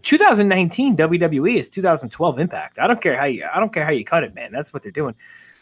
2019 0.02 0.96
WWE 0.96 1.58
is 1.58 1.68
2012 1.68 2.38
Impact. 2.38 2.78
I 2.78 2.86
don't 2.86 3.00
care 3.00 3.16
how 3.16 3.26
you. 3.26 3.46
I 3.52 3.60
don't 3.60 3.72
care 3.72 3.84
how 3.84 3.92
you 3.92 4.04
cut 4.04 4.24
it, 4.24 4.34
man. 4.34 4.50
That's 4.52 4.72
what 4.72 4.82
they're 4.82 4.92
doing. 4.92 5.14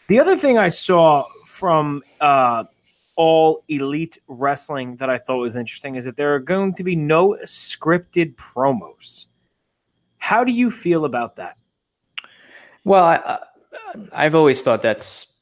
The 0.08 0.18
other 0.18 0.36
thing 0.36 0.58
I 0.58 0.70
saw 0.70 1.24
from 1.46 2.02
uh, 2.20 2.64
All 3.16 3.62
Elite 3.68 4.18
Wrestling 4.28 4.96
that 4.96 5.10
I 5.10 5.18
thought 5.18 5.38
was 5.38 5.56
interesting 5.56 5.96
is 5.96 6.04
that 6.04 6.16
there 6.16 6.34
are 6.34 6.38
going 6.38 6.74
to 6.74 6.84
be 6.84 6.96
no 6.96 7.36
scripted 7.44 8.34
promos. 8.36 9.26
How 10.18 10.44
do 10.44 10.52
you 10.52 10.70
feel 10.70 11.04
about 11.04 11.36
that? 11.36 11.56
Well, 12.84 13.04
I, 13.04 13.38
I've 14.12 14.34
always 14.34 14.62
thought 14.62 14.82
that's 14.82 15.34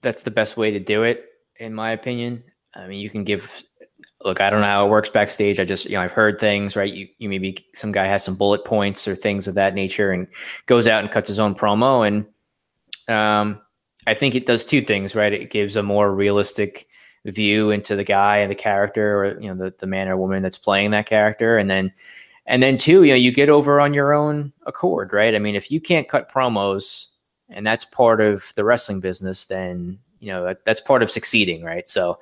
that's 0.00 0.22
the 0.22 0.30
best 0.30 0.56
way 0.56 0.70
to 0.70 0.78
do 0.78 1.02
it, 1.02 1.26
in 1.56 1.74
my 1.74 1.90
opinion. 1.90 2.44
I 2.74 2.86
mean, 2.86 3.00
you 3.00 3.10
can 3.10 3.24
give. 3.24 3.64
Look, 4.24 4.40
I 4.40 4.50
don't 4.50 4.60
know 4.60 4.66
how 4.66 4.86
it 4.86 4.90
works 4.90 5.08
backstage. 5.08 5.60
I 5.60 5.64
just, 5.64 5.84
you 5.84 5.92
know, 5.92 6.02
I've 6.02 6.12
heard 6.12 6.40
things, 6.40 6.74
right? 6.74 6.92
You, 6.92 7.08
you 7.18 7.28
maybe 7.28 7.64
some 7.74 7.92
guy 7.92 8.06
has 8.06 8.24
some 8.24 8.36
bullet 8.36 8.64
points 8.64 9.06
or 9.06 9.14
things 9.14 9.46
of 9.46 9.54
that 9.54 9.74
nature, 9.74 10.12
and 10.12 10.26
goes 10.66 10.86
out 10.86 11.02
and 11.02 11.12
cuts 11.12 11.28
his 11.28 11.38
own 11.38 11.54
promo, 11.54 12.06
and 12.06 12.26
um, 13.08 13.60
I 14.06 14.14
think 14.14 14.34
it 14.34 14.46
does 14.46 14.64
two 14.64 14.82
things, 14.82 15.14
right? 15.14 15.32
It 15.32 15.50
gives 15.50 15.76
a 15.76 15.82
more 15.82 16.12
realistic 16.12 16.86
view 17.30 17.70
into 17.70 17.96
the 17.96 18.04
guy 18.04 18.38
and 18.38 18.50
the 18.50 18.56
character, 18.56 19.24
or 19.24 19.40
you 19.40 19.50
know, 19.50 19.56
the 19.56 19.74
the 19.78 19.86
man 19.86 20.08
or 20.08 20.16
woman 20.16 20.42
that's 20.42 20.58
playing 20.58 20.90
that 20.92 21.06
character, 21.06 21.58
and 21.58 21.70
then 21.70 21.92
and 22.46 22.62
then 22.62 22.78
two, 22.78 23.02
you 23.02 23.12
know, 23.12 23.16
you 23.16 23.30
get 23.30 23.50
over 23.50 23.80
on 23.80 23.94
your 23.94 24.14
own 24.14 24.52
accord, 24.66 25.12
right? 25.12 25.34
I 25.34 25.38
mean, 25.38 25.54
if 25.54 25.70
you 25.70 25.80
can't 25.80 26.08
cut 26.08 26.32
promos 26.32 27.06
and 27.50 27.66
that's 27.66 27.84
part 27.84 28.20
of 28.20 28.52
the 28.56 28.64
wrestling 28.64 29.00
business, 29.00 29.46
then 29.46 29.98
you 30.20 30.32
know 30.32 30.44
that, 30.44 30.64
that's 30.64 30.80
part 30.80 31.02
of 31.02 31.10
succeeding, 31.10 31.62
right? 31.62 31.88
So 31.88 32.18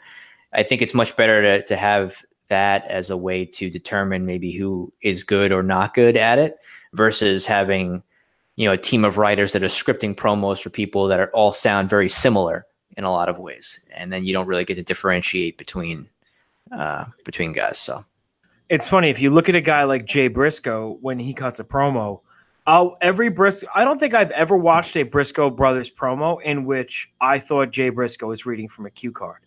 I 0.53 0.63
think 0.63 0.83
it's 0.83 0.95
much 0.95 1.17
better 1.17 1.43
to 1.43 1.67
to 1.67 1.77
have 1.77 2.23
that 2.49 2.87
as 2.87 3.11
a 3.11 3.17
way 3.17 3.45
to 3.45 3.71
determine 3.71 4.27
maybe 4.27 4.53
who 4.53 4.93
is 5.03 5.25
good 5.25 5.53
or 5.53 5.63
not 5.63 5.95
good 5.95 6.17
at 6.17 6.39
it 6.39 6.59
versus 6.93 7.47
having 7.47 8.03
you 8.57 8.67
know 8.67 8.73
a 8.73 8.79
team 8.79 9.05
of 9.05 9.19
writers 9.19 9.53
that 9.53 9.63
are 9.63 9.67
scripting 9.67 10.15
promos 10.15 10.61
for 10.61 10.71
people 10.71 11.07
that 11.09 11.21
are 11.21 11.31
all 11.31 11.53
sound 11.53 11.89
very 11.89 12.09
similar 12.09 12.67
in 12.97 13.05
a 13.05 13.11
lot 13.11 13.29
of 13.29 13.39
ways 13.39 13.81
and 13.95 14.13
then 14.13 14.25
you 14.25 14.33
don't 14.33 14.47
really 14.47 14.65
get 14.65 14.75
to 14.75 14.83
differentiate 14.83 15.59
between 15.59 16.09
uh 16.73 17.05
between 17.25 17.53
guys 17.53 17.79
so 17.79 18.05
it's 18.69 18.89
funny 18.89 19.11
if 19.11 19.21
you 19.21 19.31
look 19.31 19.49
at 19.49 19.55
a 19.55 19.61
guy 19.61 19.85
like 19.85 20.07
Jay 20.07 20.29
Briscoe 20.29 20.99
when 21.01 21.19
he 21.19 21.33
cuts 21.33 21.61
a 21.61 21.65
promo. 21.65 22.21
I'll, 22.67 22.97
every 23.01 23.29
Briscoe, 23.29 23.69
I 23.73 23.85
don't 23.85 24.01
think 24.01 24.13
I've 24.13 24.33
ever 24.33 24.57
watched 24.57 24.97
a 24.97 25.05
Briscoe 25.05 25.51
brothers 25.51 25.89
promo 25.89 26.43
in 26.43 26.65
which 26.65 27.09
I 27.21 27.39
thought 27.39 27.71
Jay 27.71 27.91
Briscoe 27.91 28.27
was 28.27 28.45
reading 28.45 28.69
from 28.69 28.87
a 28.87 28.91
cue 28.91 29.13
card. 29.13 29.41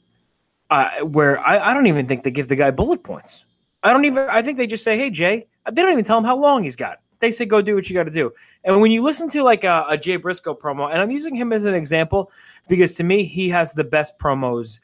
Uh, 0.69 0.99
where 0.99 1.39
I, 1.39 1.71
I 1.71 1.73
don't 1.73 1.87
even 1.87 2.07
think 2.07 2.23
they 2.23 2.31
give 2.31 2.47
the 2.47 2.55
guy 2.55 2.71
bullet 2.71 3.03
points. 3.03 3.43
I 3.83 3.91
don't 3.91 4.05
even. 4.05 4.27
I 4.29 4.43
think 4.43 4.57
they 4.57 4.67
just 4.67 4.83
say, 4.83 4.97
"Hey 4.97 5.09
Jay." 5.09 5.47
They 5.71 5.81
don't 5.81 5.91
even 5.91 6.05
tell 6.05 6.17
him 6.17 6.23
how 6.23 6.37
long 6.37 6.63
he's 6.63 6.75
got. 6.75 6.99
They 7.19 7.31
say, 7.31 7.45
"Go 7.45 7.59
do 7.59 7.73
what 7.73 7.89
you 7.89 7.95
got 7.95 8.03
to 8.03 8.11
do." 8.11 8.31
And 8.63 8.79
when 8.79 8.91
you 8.91 9.01
listen 9.01 9.27
to 9.31 9.41
like 9.41 9.63
a, 9.63 9.85
a 9.89 9.97
Jay 9.97 10.15
Briscoe 10.17 10.53
promo, 10.53 10.91
and 10.91 11.01
I'm 11.01 11.09
using 11.09 11.33
him 11.33 11.51
as 11.51 11.65
an 11.65 11.73
example 11.73 12.31
because 12.69 12.95
to 12.95 13.03
me 13.03 13.25
he 13.25 13.49
has 13.49 13.73
the 13.73 13.83
best 13.83 14.17
promos 14.17 14.79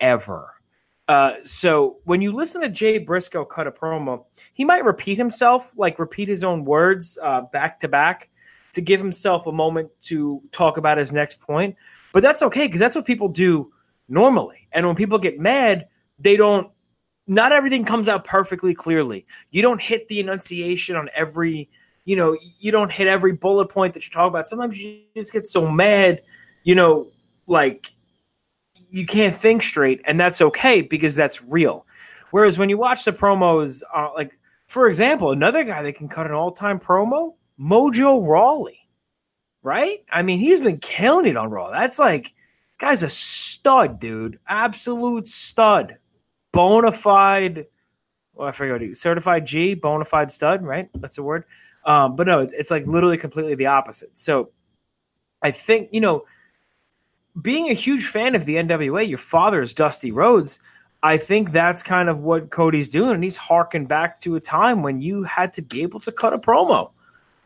ever. 0.00 0.54
Uh, 1.06 1.32
so 1.42 1.98
when 2.04 2.22
you 2.22 2.32
listen 2.32 2.62
to 2.62 2.68
Jay 2.70 2.96
Briscoe 2.96 3.44
cut 3.44 3.66
a 3.66 3.70
promo, 3.70 4.24
he 4.54 4.64
might 4.64 4.84
repeat 4.84 5.18
himself, 5.18 5.74
like 5.76 5.98
repeat 5.98 6.28
his 6.28 6.42
own 6.42 6.64
words 6.64 7.18
uh, 7.22 7.42
back 7.52 7.80
to 7.80 7.88
back 7.88 8.30
to 8.72 8.80
give 8.80 9.00
himself 9.00 9.46
a 9.46 9.52
moment 9.52 9.90
to 10.02 10.42
talk 10.50 10.78
about 10.78 10.98
his 10.98 11.12
next 11.12 11.40
point. 11.40 11.76
But 12.12 12.22
that's 12.22 12.42
okay 12.42 12.66
because 12.66 12.80
that's 12.80 12.94
what 12.94 13.04
people 13.04 13.28
do 13.28 13.72
normally. 14.08 14.68
And 14.72 14.86
when 14.86 14.96
people 14.96 15.18
get 15.18 15.38
mad, 15.38 15.88
they 16.18 16.36
don't. 16.36 16.70
Not 17.26 17.52
everything 17.52 17.84
comes 17.84 18.08
out 18.08 18.24
perfectly 18.24 18.74
clearly. 18.74 19.26
You 19.50 19.62
don't 19.62 19.80
hit 19.80 20.08
the 20.08 20.20
enunciation 20.20 20.96
on 20.96 21.08
every. 21.14 21.70
You 22.04 22.16
know, 22.16 22.36
you 22.58 22.70
don't 22.70 22.92
hit 22.92 23.08
every 23.08 23.32
bullet 23.32 23.68
point 23.68 23.94
that 23.94 24.04
you 24.04 24.10
talk 24.10 24.28
about. 24.28 24.46
Sometimes 24.46 24.80
you 24.80 25.00
just 25.16 25.32
get 25.32 25.46
so 25.46 25.70
mad, 25.70 26.20
you 26.64 26.74
know, 26.74 27.06
like 27.46 27.92
you 28.90 29.06
can't 29.06 29.34
think 29.34 29.62
straight, 29.62 30.00
and 30.06 30.18
that's 30.18 30.40
okay 30.40 30.80
because 30.80 31.14
that's 31.14 31.44
real. 31.44 31.86
Whereas 32.32 32.58
when 32.58 32.68
you 32.68 32.78
watch 32.78 33.04
the 33.04 33.12
promos, 33.12 33.82
uh, 33.94 34.08
like 34.14 34.36
for 34.66 34.88
example, 34.88 35.30
another 35.30 35.62
guy 35.62 35.82
that 35.82 35.94
can 35.94 36.08
cut 36.08 36.26
an 36.26 36.32
all-time 36.32 36.80
promo, 36.80 37.34
Mojo 37.60 38.26
Rawley, 38.26 38.88
right? 39.62 40.04
I 40.10 40.22
mean, 40.22 40.40
he's 40.40 40.60
been 40.60 40.78
killing 40.78 41.26
it 41.26 41.36
on 41.36 41.50
Raw. 41.50 41.70
That's 41.70 41.98
like, 41.98 42.32
guy's 42.78 43.02
a 43.02 43.08
stud, 43.08 44.00
dude, 44.00 44.38
absolute 44.48 45.28
stud, 45.28 45.96
bona 46.52 46.90
fide. 46.90 47.66
Well, 48.32 48.48
I 48.48 48.52
forget 48.52 48.72
what 48.72 48.82
he 48.82 48.94
certified 48.94 49.46
G, 49.46 49.74
bona 49.74 50.04
fide 50.04 50.32
stud, 50.32 50.62
right? 50.62 50.88
That's 50.94 51.16
the 51.16 51.22
word. 51.22 51.44
Um, 51.84 52.16
but 52.16 52.26
no, 52.26 52.40
it's, 52.40 52.52
it's 52.54 52.70
like 52.70 52.86
literally 52.86 53.18
completely 53.18 53.54
the 53.54 53.66
opposite. 53.66 54.18
So 54.18 54.50
I 55.42 55.50
think 55.50 55.90
you 55.92 56.00
know 56.00 56.24
being 57.40 57.70
a 57.70 57.74
huge 57.74 58.06
fan 58.06 58.34
of 58.34 58.46
the 58.46 58.56
NWA, 58.56 59.08
your 59.08 59.18
father 59.18 59.60
is 59.60 59.74
Dusty 59.74 60.12
Rhodes. 60.12 60.60
I 61.02 61.18
think 61.18 61.52
that's 61.52 61.82
kind 61.82 62.08
of 62.08 62.20
what 62.20 62.50
Cody's 62.50 62.88
doing. 62.88 63.10
And 63.10 63.24
he's 63.24 63.36
harking 63.36 63.86
back 63.86 64.20
to 64.22 64.36
a 64.36 64.40
time 64.40 64.82
when 64.82 65.00
you 65.00 65.22
had 65.24 65.52
to 65.54 65.62
be 65.62 65.82
able 65.82 66.00
to 66.00 66.12
cut 66.12 66.32
a 66.32 66.38
promo. 66.38 66.90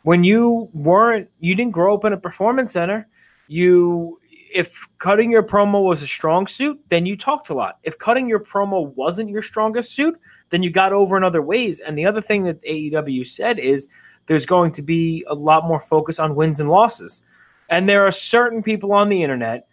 When 0.03 0.25
you 0.25 0.69
weren't, 0.73 1.29
you 1.41 1.55
didn't 1.55 1.73
grow 1.73 1.95
up 1.95 2.05
in 2.05 2.13
a 2.13 2.19
performance 2.19 2.73
center. 2.73 3.09
You, 3.49 4.21
if 4.55 4.87
cutting 4.99 5.31
your 5.31 5.43
promo 5.43 5.83
was 5.83 6.03
a 6.03 6.07
strong 6.07 6.47
suit, 6.47 6.79
then 6.89 7.05
you 7.05 7.17
talked 7.17 7.49
a 7.49 7.55
lot. 7.55 7.79
If 7.83 7.99
cutting 7.99 8.29
your 8.29 8.41
promo 8.41 8.95
wasn't 8.95 9.31
your 9.31 9.43
strongest 9.43 9.93
suit, 9.93 10.19
then 10.51 10.63
you 10.63 10.71
got 10.71 10.93
over 10.93 11.17
in 11.17 11.25
other 11.25 11.43
ways. 11.43 11.81
And 11.81 11.99
the 11.99 12.07
other 12.07 12.21
thing 12.21 12.45
that 12.45 12.63
AEW 12.63 13.27
said 13.27 13.59
is 13.59 13.89
there's 14.27 14.47
going 14.47 14.73
to 14.73 14.83
be 14.83 15.25
a 15.29 15.35
lot 15.35 15.67
more 15.67 15.81
focus 15.81 16.19
on 16.19 16.37
wins 16.37 16.61
and 16.61 16.71
losses. 16.71 17.25
And 17.71 17.89
there 17.89 18.07
are 18.07 18.13
certain 18.13 18.63
people 18.63 18.93
on 18.93 19.09
the 19.09 19.23
internet 19.23 19.68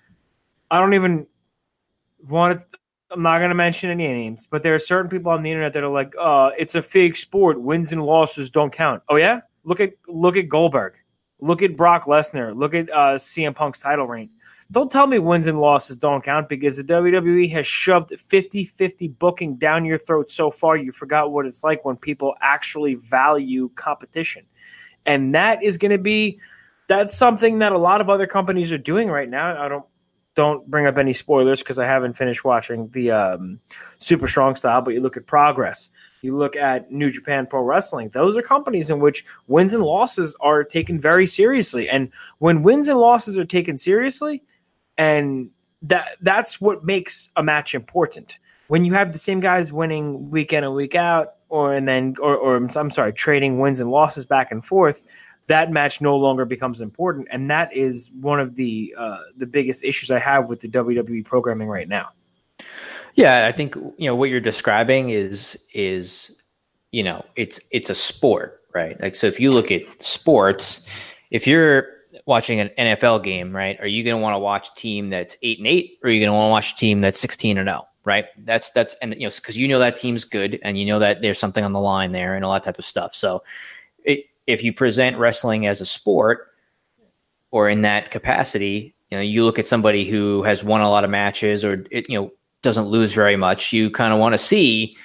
I 0.75 0.79
don't 0.79 0.93
even 0.93 1.25
want 2.27 2.59
to. 2.59 2.65
I'm 3.11 3.21
not 3.21 3.37
going 3.37 3.49
to 3.49 3.55
mention 3.55 3.89
any 3.91 4.07
names, 4.07 4.45
but 4.49 4.61
there 4.61 4.75
are 4.75 4.79
certain 4.79 5.09
people 5.09 5.31
on 5.31 5.41
the 5.41 5.49
internet 5.49 5.71
that 5.73 5.83
are 5.83 5.89
like, 5.89 6.13
"Uh, 6.19 6.49
it's 6.57 6.75
a 6.75 6.81
fake 6.81 7.15
sport. 7.15 7.61
Wins 7.61 7.93
and 7.93 8.03
losses 8.03 8.49
don't 8.49 8.73
count." 8.73 9.01
Oh 9.07 9.15
yeah, 9.15 9.39
look 9.63 9.79
at 9.79 9.93
look 10.09 10.35
at 10.35 10.49
Goldberg, 10.49 10.95
look 11.39 11.61
at 11.61 11.77
Brock 11.77 12.05
Lesnar, 12.05 12.53
look 12.53 12.73
at 12.73 12.89
uh, 12.89 13.15
CM 13.15 13.55
Punk's 13.55 13.79
title 13.79 14.05
reign. 14.05 14.29
Don't 14.71 14.91
tell 14.91 15.07
me 15.07 15.19
wins 15.19 15.47
and 15.47 15.61
losses 15.61 15.95
don't 15.95 16.23
count 16.23 16.49
because 16.49 16.75
the 16.75 16.83
WWE 16.83 17.49
has 17.51 17.67
shoved 17.67 18.09
50-50 18.09 19.17
booking 19.19 19.55
down 19.57 19.85
your 19.85 19.99
throat 19.99 20.31
so 20.31 20.49
far 20.49 20.75
you 20.75 20.91
forgot 20.91 21.31
what 21.31 21.45
it's 21.45 21.63
like 21.63 21.85
when 21.85 21.95
people 21.95 22.33
actually 22.41 22.95
value 22.95 23.69
competition. 23.75 24.43
And 25.05 25.35
that 25.35 25.63
is 25.63 25.77
going 25.77 25.91
to 25.91 25.99
be 25.99 26.39
that's 26.87 27.15
something 27.15 27.59
that 27.59 27.73
a 27.73 27.77
lot 27.77 28.01
of 28.01 28.09
other 28.09 28.25
companies 28.25 28.71
are 28.71 28.79
doing 28.79 29.07
right 29.07 29.29
now. 29.29 29.63
I 29.63 29.67
don't 29.67 29.85
don't 30.35 30.69
bring 30.69 30.85
up 30.85 30.97
any 30.97 31.13
spoilers 31.13 31.63
because 31.63 31.79
I 31.79 31.85
haven't 31.85 32.13
finished 32.13 32.43
watching 32.43 32.89
the 32.89 33.11
um, 33.11 33.59
Super 33.99 34.27
Strong 34.27 34.57
Style. 34.57 34.81
But 34.81 34.93
you 34.93 35.01
look 35.01 35.17
at 35.17 35.25
Progress, 35.25 35.89
you 36.21 36.37
look 36.37 36.55
at 36.55 36.91
New 36.91 37.09
Japan 37.09 37.47
Pro 37.47 37.61
Wrestling. 37.61 38.09
Those 38.09 38.37
are 38.37 38.41
companies 38.41 38.89
in 38.89 38.99
which 38.99 39.25
wins 39.47 39.73
and 39.73 39.83
losses 39.83 40.35
are 40.41 40.63
taken 40.63 40.99
very 40.99 41.25
seriously. 41.25 41.89
And 41.89 42.11
when 42.39 42.63
wins 42.63 42.87
and 42.89 42.99
losses 42.99 43.37
are 43.37 43.45
taken 43.45 43.77
seriously, 43.77 44.43
and 44.97 45.49
that 45.81 46.17
that's 46.21 46.59
what 46.59 46.83
makes 46.83 47.29
a 47.35 47.43
match 47.43 47.73
important. 47.73 48.37
When 48.67 48.83
you 48.83 48.93
have 48.93 49.13
the 49.13 49.19
same 49.19 49.39
guys 49.39 49.71
winning 49.71 50.29
week 50.31 50.51
in 50.51 50.63
and 50.63 50.73
week 50.73 50.95
out, 50.95 51.35
or 51.49 51.73
and 51.73 51.87
then 51.87 52.15
or, 52.21 52.35
or 52.35 52.55
I'm 52.57 52.91
sorry, 52.91 53.13
trading 53.13 53.59
wins 53.59 53.79
and 53.79 53.89
losses 53.89 54.25
back 54.25 54.51
and 54.51 54.65
forth, 54.65 55.03
that 55.47 55.71
match 55.71 56.01
no 56.01 56.17
longer 56.17 56.45
becomes 56.45 56.81
important, 56.81 57.27
and 57.31 57.49
that 57.49 57.75
is 57.75 58.09
one 58.19 58.39
of 58.39 58.55
the 58.55 58.93
uh, 58.97 59.19
the 59.37 59.45
biggest 59.45 59.83
issues 59.83 60.11
I 60.11 60.19
have 60.19 60.47
with 60.47 60.59
the 60.59 60.67
WWE 60.67 61.23
programming 61.23 61.67
right 61.67 61.87
now. 61.87 62.09
Yeah, 63.15 63.47
I 63.47 63.51
think 63.51 63.75
you 63.75 64.07
know 64.07 64.15
what 64.15 64.29
you're 64.29 64.39
describing 64.39 65.09
is 65.09 65.57
is 65.73 66.31
you 66.91 67.03
know 67.03 67.23
it's 67.35 67.59
it's 67.71 67.89
a 67.89 67.95
sport, 67.95 68.61
right? 68.73 68.99
Like 69.01 69.15
so, 69.15 69.27
if 69.27 69.39
you 69.39 69.51
look 69.51 69.71
at 69.71 70.03
sports, 70.03 70.85
if 71.31 71.45
you're 71.45 71.89
watching 72.25 72.59
an 72.59 72.69
NFL 72.77 73.23
game, 73.23 73.55
right, 73.55 73.79
are 73.79 73.87
you 73.87 74.03
going 74.03 74.15
to 74.15 74.21
want 74.21 74.33
to 74.33 74.39
watch 74.39 74.69
a 74.69 74.75
team 74.75 75.09
that's 75.09 75.37
eight 75.43 75.59
and 75.59 75.67
eight, 75.67 75.99
or 76.03 76.09
are 76.09 76.11
you 76.11 76.19
going 76.19 76.29
to 76.29 76.33
want 76.33 76.47
to 76.47 76.51
watch 76.51 76.73
a 76.73 76.75
team 76.75 77.01
that's 77.01 77.19
sixteen 77.19 77.57
and 77.57 77.67
zero? 77.67 77.87
Right. 78.03 78.25
That's 78.45 78.69
that's 78.71 78.93
and 79.01 79.15
you 79.15 79.27
know 79.27 79.33
because 79.35 79.57
you 79.57 79.67
know 79.67 79.79
that 79.79 79.97
team's 79.97 80.25
good 80.25 80.59
and 80.61 80.77
you 80.77 80.85
know 80.85 80.99
that 80.99 81.21
there's 81.21 81.39
something 81.39 81.63
on 81.63 81.73
the 81.73 81.79
line 81.79 82.11
there 82.11 82.35
and 82.35 82.45
all 82.45 82.53
that 82.53 82.63
type 82.63 82.77
of 82.77 82.85
stuff. 82.85 83.15
So 83.15 83.43
it, 84.03 84.25
if 84.47 84.63
you 84.63 84.73
present 84.73 85.17
wrestling 85.17 85.65
as 85.67 85.81
a 85.81 85.85
sport 85.85 86.47
or 87.51 87.69
in 87.69 87.81
that 87.81 88.11
capacity, 88.11 88.95
you 89.09 89.17
know, 89.17 89.21
you 89.21 89.43
look 89.45 89.59
at 89.59 89.67
somebody 89.67 90.05
who 90.05 90.43
has 90.43 90.63
won 90.63 90.81
a 90.81 90.89
lot 90.89 91.03
of 91.03 91.09
matches 91.09 91.63
or 91.63 91.85
it, 91.91 92.09
you 92.09 92.19
know 92.19 92.31
doesn't 92.65 92.87
lose 92.87 93.13
very 93.13 93.37
much. 93.37 93.71
You 93.71 93.89
kind 93.89 94.11
of 94.11 94.19
want 94.19 94.33
to 94.33 94.37
see, 94.37 94.97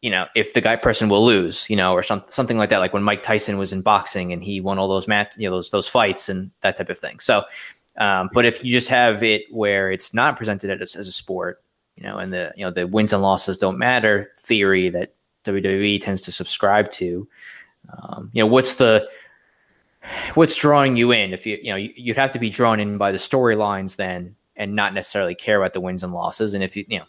you 0.00 0.10
know, 0.10 0.26
if 0.34 0.54
the 0.54 0.60
guy 0.60 0.74
person 0.74 1.08
will 1.08 1.24
lose, 1.24 1.68
you 1.70 1.76
know, 1.76 1.92
or 1.92 2.02
some, 2.02 2.22
something 2.30 2.58
like 2.58 2.70
that. 2.70 2.78
Like 2.78 2.92
when 2.92 3.04
Mike 3.04 3.22
Tyson 3.22 3.58
was 3.58 3.72
in 3.72 3.82
boxing 3.82 4.32
and 4.32 4.42
he 4.42 4.60
won 4.60 4.78
all 4.78 4.88
those 4.88 5.06
match, 5.06 5.30
you 5.36 5.48
know, 5.48 5.54
those 5.54 5.70
those 5.70 5.86
fights 5.86 6.28
and 6.28 6.50
that 6.62 6.76
type 6.76 6.88
of 6.88 6.98
thing. 6.98 7.20
So, 7.20 7.44
um, 7.98 8.30
but 8.32 8.44
if 8.44 8.64
you 8.64 8.72
just 8.72 8.88
have 8.88 9.22
it 9.22 9.42
where 9.50 9.92
it's 9.92 10.12
not 10.12 10.36
presented 10.36 10.82
as, 10.82 10.96
as 10.96 11.06
a 11.06 11.12
sport, 11.12 11.62
you 11.96 12.02
know, 12.02 12.18
and 12.18 12.32
the 12.32 12.52
you 12.56 12.64
know 12.64 12.70
the 12.72 12.86
wins 12.86 13.12
and 13.12 13.22
losses 13.22 13.58
don't 13.58 13.78
matter 13.78 14.32
theory 14.38 14.88
that 14.88 15.14
WWE 15.44 16.00
tends 16.00 16.22
to 16.22 16.32
subscribe 16.32 16.90
to. 16.92 17.28
Um, 17.90 18.30
you 18.32 18.42
know, 18.42 18.46
what's 18.46 18.74
the 18.74 19.08
what's 20.34 20.56
drawing 20.56 20.96
you 20.96 21.12
in? 21.12 21.32
If 21.32 21.46
you 21.46 21.58
you 21.62 21.70
know 21.70 21.76
you'd 21.76 22.16
have 22.16 22.32
to 22.32 22.38
be 22.38 22.50
drawn 22.50 22.80
in 22.80 22.98
by 22.98 23.12
the 23.12 23.18
storylines 23.18 23.96
then, 23.96 24.36
and 24.56 24.74
not 24.74 24.94
necessarily 24.94 25.34
care 25.34 25.58
about 25.58 25.72
the 25.72 25.80
wins 25.80 26.02
and 26.02 26.12
losses. 26.12 26.54
And 26.54 26.62
if 26.62 26.76
you 26.76 26.84
you 26.88 26.98
know, 27.00 27.04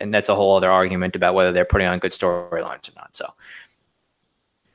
and 0.00 0.12
that's 0.12 0.28
a 0.28 0.34
whole 0.34 0.56
other 0.56 0.70
argument 0.70 1.16
about 1.16 1.34
whether 1.34 1.52
they're 1.52 1.64
putting 1.64 1.86
on 1.86 1.98
good 1.98 2.12
storylines 2.12 2.88
or 2.88 2.92
not. 2.96 3.14
So. 3.14 3.26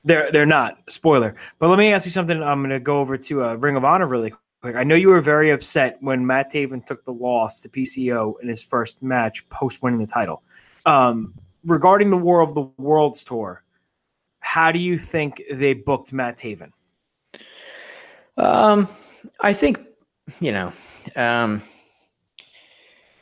They're 0.05 0.31
they're 0.31 0.45
not 0.45 0.77
spoiler, 0.87 1.35
but 1.59 1.67
let 1.67 1.77
me 1.77 1.91
ask 1.91 2.05
you 2.05 2.11
something. 2.11 2.41
I'm 2.41 2.61
going 2.61 2.69
to 2.69 2.79
go 2.79 3.01
over 3.01 3.17
to 3.17 3.43
uh, 3.43 3.53
Ring 3.55 3.75
of 3.75 3.83
Honor 3.83 4.07
really 4.07 4.31
quick. 4.61 4.77
I 4.77 4.83
know 4.85 4.95
you 4.95 5.09
were 5.09 5.19
very 5.19 5.51
upset 5.51 5.97
when 5.99 6.25
Matt 6.25 6.53
Taven 6.53 6.85
took 6.85 7.03
the 7.03 7.11
loss 7.11 7.59
to 7.61 7.69
PCO 7.69 8.35
in 8.41 8.47
his 8.47 8.63
first 8.63 9.03
match 9.03 9.47
post 9.49 9.81
winning 9.83 9.99
the 9.99 10.07
title. 10.07 10.41
Um, 10.85 11.33
regarding 11.65 12.09
the 12.09 12.17
War 12.17 12.41
of 12.41 12.55
the 12.55 12.61
Worlds 12.77 13.23
tour, 13.23 13.63
how 14.49 14.71
do 14.71 14.79
you 14.79 14.97
think 14.97 15.43
they 15.51 15.75
booked 15.75 16.11
Matt 16.11 16.39
Taven? 16.39 16.71
Um, 18.35 18.87
I 19.41 19.53
think 19.53 19.79
you 20.39 20.51
know, 20.51 20.71
um, 21.15 21.61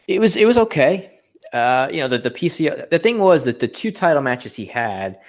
it 0.08 0.22
was 0.22 0.38
it 0.38 0.46
was 0.46 0.58
okay. 0.58 1.12
Uh, 1.52 1.90
you 1.92 2.00
know, 2.00 2.08
the 2.08 2.18
the 2.18 2.32
PCO. 2.32 2.90
The 2.90 3.00
thing 3.00 3.20
was 3.20 3.44
that 3.44 3.60
the 3.60 3.68
two 3.68 3.92
title 3.92 4.22
matches 4.22 4.56
he 4.56 4.64
had, 4.64 5.20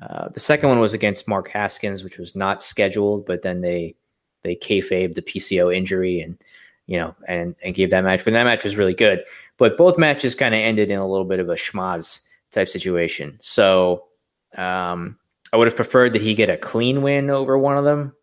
uh, 0.00 0.28
the 0.28 0.38
second 0.38 0.68
one 0.68 0.78
was 0.78 0.94
against 0.94 1.26
Mark 1.26 1.48
Haskins, 1.48 2.04
which 2.04 2.18
was 2.18 2.36
not 2.36 2.62
scheduled, 2.62 3.26
but 3.26 3.42
then 3.42 3.60
they 3.60 3.96
they 4.44 4.54
kayfabe 4.54 5.14
the 5.14 5.22
PCO 5.22 5.74
injury 5.74 6.20
and 6.20 6.38
you 6.86 6.98
know 6.98 7.16
and 7.26 7.56
and 7.64 7.74
gave 7.74 7.90
that 7.90 8.04
match. 8.04 8.24
But 8.24 8.32
that 8.34 8.44
match 8.44 8.62
was 8.62 8.76
really 8.76 8.94
good. 8.94 9.24
But 9.56 9.76
both 9.76 9.98
matches 9.98 10.36
kind 10.36 10.54
of 10.54 10.60
ended 10.60 10.88
in 10.92 11.00
a 11.00 11.08
little 11.08 11.26
bit 11.26 11.40
of 11.40 11.48
a 11.48 11.54
schmozz 11.54 12.22
type 12.52 12.68
situation. 12.68 13.38
So 13.40 14.04
um, 14.56 15.16
I 15.52 15.56
would 15.56 15.66
have 15.66 15.76
preferred 15.76 16.12
that 16.12 16.22
he 16.22 16.34
get 16.34 16.50
a 16.50 16.56
clean 16.56 17.02
win 17.02 17.30
over 17.30 17.56
one 17.56 17.76
of 17.76 17.84
them, 17.84 18.14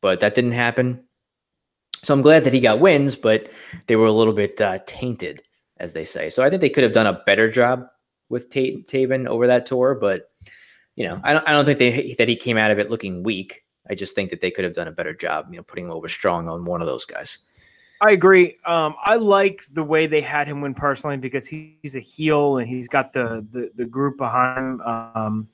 but 0.00 0.20
that 0.20 0.34
didn't 0.34 0.52
happen. 0.52 1.04
So 2.02 2.14
I'm 2.14 2.22
glad 2.22 2.44
that 2.44 2.52
he 2.52 2.60
got 2.60 2.80
wins, 2.80 3.16
but 3.16 3.48
they 3.86 3.96
were 3.96 4.06
a 4.06 4.12
little 4.12 4.32
bit 4.32 4.60
uh, 4.60 4.78
tainted, 4.86 5.42
as 5.78 5.92
they 5.92 6.04
say. 6.04 6.30
So 6.30 6.42
I 6.42 6.50
think 6.50 6.60
they 6.60 6.70
could 6.70 6.84
have 6.84 6.92
done 6.92 7.06
a 7.06 7.22
better 7.26 7.50
job 7.50 7.86
with 8.28 8.50
T- 8.50 8.84
Taven 8.88 9.26
over 9.26 9.46
that 9.46 9.66
tour, 9.66 9.94
but 9.94 10.30
you 10.94 11.06
know, 11.06 11.20
I 11.24 11.32
don't, 11.34 11.48
I 11.48 11.52
don't 11.52 11.64
think 11.64 11.78
they, 11.78 12.14
that 12.18 12.28
he 12.28 12.36
came 12.36 12.56
out 12.56 12.70
of 12.70 12.78
it 12.78 12.90
looking 12.90 13.22
weak. 13.22 13.64
I 13.88 13.94
just 13.94 14.14
think 14.14 14.30
that 14.30 14.40
they 14.40 14.50
could 14.50 14.64
have 14.64 14.74
done 14.74 14.88
a 14.88 14.92
better 14.92 15.14
job, 15.14 15.48
you 15.50 15.56
know, 15.56 15.62
putting 15.62 15.86
him 15.86 15.90
over 15.90 16.08
strong 16.08 16.48
on 16.48 16.64
one 16.64 16.80
of 16.80 16.86
those 16.86 17.04
guys. 17.04 17.38
I 18.00 18.12
agree. 18.12 18.56
Um, 18.66 18.94
I 19.04 19.16
like 19.16 19.62
the 19.72 19.82
way 19.82 20.06
they 20.06 20.20
had 20.20 20.48
him 20.48 20.60
win 20.60 20.74
personally 20.74 21.16
because 21.16 21.46
he, 21.46 21.78
he's 21.82 21.96
a 21.96 22.00
heel 22.00 22.58
and 22.58 22.68
he's 22.68 22.88
got 22.88 23.12
the 23.12 23.46
the, 23.52 23.70
the 23.74 23.84
group 23.84 24.18
behind 24.18 24.80
him. 24.80 24.80
Um, 24.82 25.48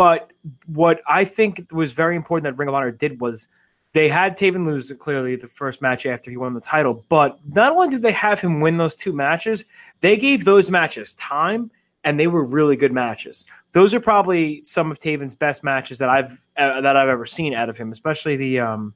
but 0.00 0.32
what 0.64 1.02
I 1.06 1.26
think 1.26 1.66
was 1.70 1.92
very 1.92 2.16
important 2.16 2.44
that 2.44 2.58
Ring 2.58 2.70
of 2.70 2.74
Honor 2.74 2.90
did 2.90 3.20
was 3.20 3.48
they 3.92 4.08
had 4.08 4.34
Taven 4.34 4.64
lose 4.64 4.90
clearly 4.98 5.36
the 5.36 5.46
first 5.46 5.82
match 5.82 6.06
after 6.06 6.30
he 6.30 6.38
won 6.38 6.54
the 6.54 6.60
title. 6.62 7.04
But 7.10 7.38
not 7.46 7.72
only 7.72 7.90
did 7.90 8.00
they 8.00 8.12
have 8.12 8.40
him 8.40 8.62
win 8.62 8.78
those 8.78 8.96
two 8.96 9.12
matches, 9.12 9.66
they 10.00 10.16
gave 10.16 10.46
those 10.46 10.70
matches 10.70 11.12
time 11.16 11.70
and 12.02 12.18
they 12.18 12.28
were 12.28 12.46
really 12.46 12.76
good 12.76 12.92
matches. 12.92 13.44
Those 13.72 13.92
are 13.92 14.00
probably 14.00 14.64
some 14.64 14.90
of 14.90 14.98
Taven's 14.98 15.34
best 15.34 15.62
matches 15.62 15.98
that 15.98 16.08
I've 16.08 16.42
uh, 16.56 16.80
that 16.80 16.96
I've 16.96 17.10
ever 17.10 17.26
seen 17.26 17.52
out 17.52 17.68
of 17.68 17.76
him, 17.76 17.92
especially 17.92 18.36
the 18.36 18.58
um, 18.60 18.94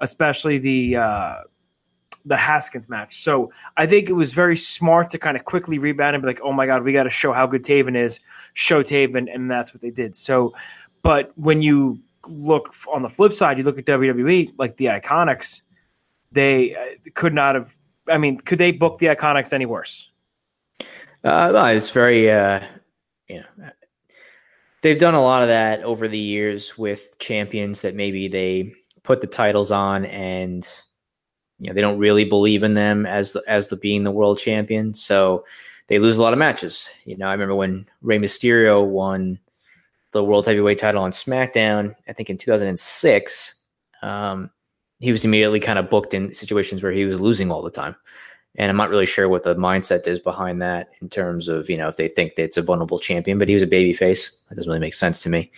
especially 0.00 0.58
the 0.58 0.96
uh, 0.96 1.34
the 2.26 2.36
Haskins 2.36 2.88
match. 2.88 3.22
So 3.22 3.52
I 3.76 3.86
think 3.86 4.10
it 4.10 4.14
was 4.14 4.32
very 4.32 4.56
smart 4.56 5.10
to 5.10 5.18
kind 5.18 5.36
of 5.36 5.44
quickly 5.44 5.78
rebound 5.78 6.14
and 6.14 6.22
be 6.22 6.26
like, 6.26 6.40
"Oh 6.42 6.52
my 6.52 6.66
God, 6.66 6.82
we 6.82 6.92
got 6.92 7.04
to 7.04 7.10
show 7.10 7.32
how 7.32 7.46
good 7.46 7.64
Taven 7.64 7.96
is." 7.96 8.20
Show 8.52 8.82
Taven, 8.82 9.32
and 9.32 9.50
that's 9.50 9.72
what 9.72 9.80
they 9.80 9.90
did. 9.90 10.16
So, 10.16 10.54
but 11.02 11.32
when 11.36 11.62
you 11.62 12.00
look 12.26 12.74
on 12.92 13.02
the 13.02 13.08
flip 13.08 13.32
side, 13.32 13.58
you 13.58 13.64
look 13.64 13.78
at 13.78 13.86
WWE, 13.86 14.54
like 14.58 14.76
the 14.76 14.86
Iconics, 14.86 15.62
they 16.32 16.74
uh, 16.74 17.10
could 17.14 17.32
not 17.32 17.54
have. 17.54 17.76
I 18.08 18.18
mean, 18.18 18.38
could 18.38 18.58
they 18.58 18.72
book 18.72 18.98
the 18.98 19.06
Iconics 19.06 19.52
any 19.52 19.66
worse? 19.66 20.10
Uh, 21.24 21.50
well, 21.52 21.66
it's 21.66 21.90
very, 21.90 22.30
uh, 22.30 22.60
you 23.28 23.42
know, 23.58 23.70
they've 24.82 24.98
done 24.98 25.14
a 25.14 25.22
lot 25.22 25.42
of 25.42 25.48
that 25.48 25.82
over 25.82 26.06
the 26.06 26.18
years 26.18 26.78
with 26.78 27.18
champions 27.18 27.80
that 27.80 27.94
maybe 27.94 28.28
they 28.28 28.72
put 29.02 29.20
the 29.20 29.26
titles 29.26 29.72
on 29.72 30.04
and 30.04 30.84
you 31.58 31.68
know 31.68 31.74
they 31.74 31.80
don't 31.80 31.98
really 31.98 32.24
believe 32.24 32.62
in 32.62 32.74
them 32.74 33.06
as 33.06 33.36
as 33.48 33.68
the 33.68 33.76
being 33.76 34.04
the 34.04 34.10
world 34.10 34.38
champion, 34.38 34.94
so 34.94 35.44
they 35.88 35.98
lose 35.98 36.18
a 36.18 36.22
lot 36.22 36.32
of 36.32 36.38
matches. 36.38 36.90
You 37.04 37.16
know, 37.16 37.28
I 37.28 37.32
remember 37.32 37.54
when 37.54 37.86
Rey 38.02 38.18
Mysterio 38.18 38.84
won 38.84 39.38
the 40.12 40.24
world 40.24 40.46
heavyweight 40.46 40.78
title 40.78 41.02
on 41.02 41.10
SmackDown, 41.10 41.94
I 42.08 42.12
think 42.12 42.30
in 42.30 42.38
2006. 42.38 43.54
Um, 44.02 44.50
he 45.00 45.12
was 45.12 45.24
immediately 45.24 45.60
kind 45.60 45.78
of 45.78 45.90
booked 45.90 46.14
in 46.14 46.32
situations 46.32 46.82
where 46.82 46.92
he 46.92 47.04
was 47.04 47.20
losing 47.20 47.50
all 47.50 47.62
the 47.62 47.70
time. 47.70 47.94
And 48.58 48.70
I'm 48.70 48.76
not 48.76 48.88
really 48.88 49.06
sure 49.06 49.28
what 49.28 49.42
the 49.42 49.54
mindset 49.54 50.06
is 50.06 50.18
behind 50.18 50.62
that 50.62 50.88
in 51.02 51.10
terms 51.10 51.48
of, 51.48 51.68
you 51.68 51.76
know, 51.76 51.88
if 51.88 51.98
they 51.98 52.08
think 52.08 52.36
that 52.36 52.44
it's 52.44 52.56
a 52.56 52.62
vulnerable 52.62 52.98
champion, 52.98 53.38
but 53.38 53.48
he 53.48 53.54
was 53.54 53.62
a 53.62 53.66
baby 53.66 53.92
face. 53.92 54.42
That 54.48 54.54
doesn't 54.56 54.70
really 54.70 54.80
make 54.80 54.94
sense 54.94 55.22
to 55.22 55.28
me. 55.28 55.50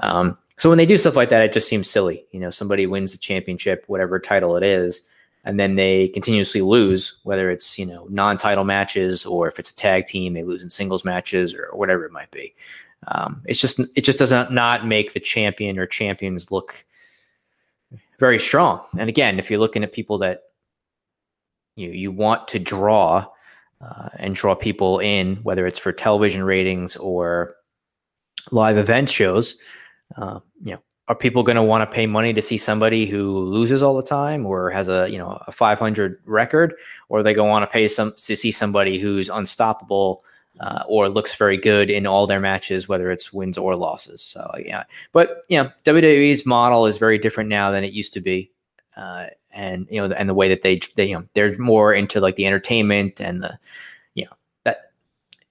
Um, 0.00 0.36
so 0.56 0.68
when 0.68 0.78
they 0.78 0.86
do 0.86 0.98
stuff 0.98 1.14
like 1.14 1.28
that, 1.28 1.42
it 1.42 1.52
just 1.52 1.68
seems 1.68 1.88
silly. 1.88 2.26
You 2.32 2.40
know, 2.40 2.50
somebody 2.50 2.86
wins 2.86 3.12
the 3.12 3.18
championship, 3.18 3.84
whatever 3.86 4.18
title 4.18 4.56
it 4.56 4.64
is, 4.64 5.08
and 5.44 5.58
then 5.58 5.76
they 5.76 6.08
continuously 6.08 6.60
lose, 6.60 7.20
whether 7.24 7.50
it's, 7.50 7.78
you 7.78 7.86
know, 7.86 8.06
non 8.10 8.36
title 8.36 8.64
matches 8.64 9.24
or 9.24 9.48
if 9.48 9.58
it's 9.58 9.70
a 9.70 9.76
tag 9.76 10.06
team, 10.06 10.34
they 10.34 10.42
lose 10.42 10.62
in 10.62 10.70
singles 10.70 11.04
matches 11.04 11.54
or 11.54 11.68
whatever 11.72 12.04
it 12.04 12.12
might 12.12 12.30
be. 12.30 12.54
Um, 13.08 13.42
it's 13.46 13.60
just, 13.60 13.80
it 13.94 14.02
just 14.02 14.18
doesn't 14.18 14.52
not 14.52 14.86
make 14.86 15.14
the 15.14 15.20
champion 15.20 15.78
or 15.78 15.86
champions 15.86 16.50
look 16.50 16.84
very 18.18 18.38
strong. 18.38 18.82
And 18.98 19.08
again, 19.08 19.38
if 19.38 19.50
you're 19.50 19.60
looking 19.60 19.82
at 19.82 19.92
people 19.92 20.18
that 20.18 20.42
you 21.76 21.90
you 21.90 22.12
want 22.12 22.46
to 22.48 22.58
draw 22.58 23.26
uh, 23.80 24.08
and 24.16 24.34
draw 24.34 24.54
people 24.54 24.98
in, 24.98 25.36
whether 25.36 25.66
it's 25.66 25.78
for 25.78 25.92
television 25.92 26.42
ratings 26.42 26.96
or 26.96 27.56
live 28.50 28.76
event 28.76 29.08
shows. 29.08 29.56
Uh, 30.16 30.40
you 30.62 30.72
know, 30.72 30.80
are 31.10 31.14
people 31.16 31.42
going 31.42 31.56
to 31.56 31.62
want 31.62 31.82
to 31.82 31.92
pay 31.92 32.06
money 32.06 32.32
to 32.32 32.40
see 32.40 32.56
somebody 32.56 33.04
who 33.04 33.40
loses 33.40 33.82
all 33.82 33.96
the 33.96 34.02
time 34.02 34.46
or 34.46 34.70
has 34.70 34.88
a 34.88 35.10
you 35.10 35.18
know 35.18 35.42
a 35.48 35.52
500 35.52 36.20
record, 36.24 36.72
or 37.08 37.24
they 37.24 37.34
to 37.34 37.42
want 37.42 37.64
to 37.64 37.66
pay 37.66 37.88
some 37.88 38.14
to 38.16 38.36
see 38.36 38.52
somebody 38.52 38.96
who's 38.96 39.28
unstoppable 39.28 40.22
uh, 40.60 40.84
or 40.86 41.08
looks 41.08 41.34
very 41.34 41.56
good 41.56 41.90
in 41.90 42.06
all 42.06 42.28
their 42.28 42.38
matches, 42.38 42.88
whether 42.88 43.10
it's 43.10 43.32
wins 43.32 43.58
or 43.58 43.74
losses. 43.74 44.22
So 44.22 44.48
yeah, 44.64 44.84
but 45.10 45.42
you 45.48 45.60
know, 45.60 45.68
WWE's 45.82 46.46
model 46.46 46.86
is 46.86 46.96
very 46.96 47.18
different 47.18 47.50
now 47.50 47.72
than 47.72 47.82
it 47.82 47.92
used 47.92 48.12
to 48.12 48.20
be, 48.20 48.52
uh, 48.96 49.26
and 49.52 49.88
you 49.90 50.00
know, 50.00 50.14
and 50.14 50.28
the 50.28 50.34
way 50.34 50.48
that 50.48 50.62
they, 50.62 50.78
they 50.94 51.06
you 51.06 51.18
know 51.18 51.24
they're 51.34 51.58
more 51.58 51.92
into 51.92 52.20
like 52.20 52.36
the 52.36 52.46
entertainment 52.46 53.20
and 53.20 53.42
the 53.42 53.58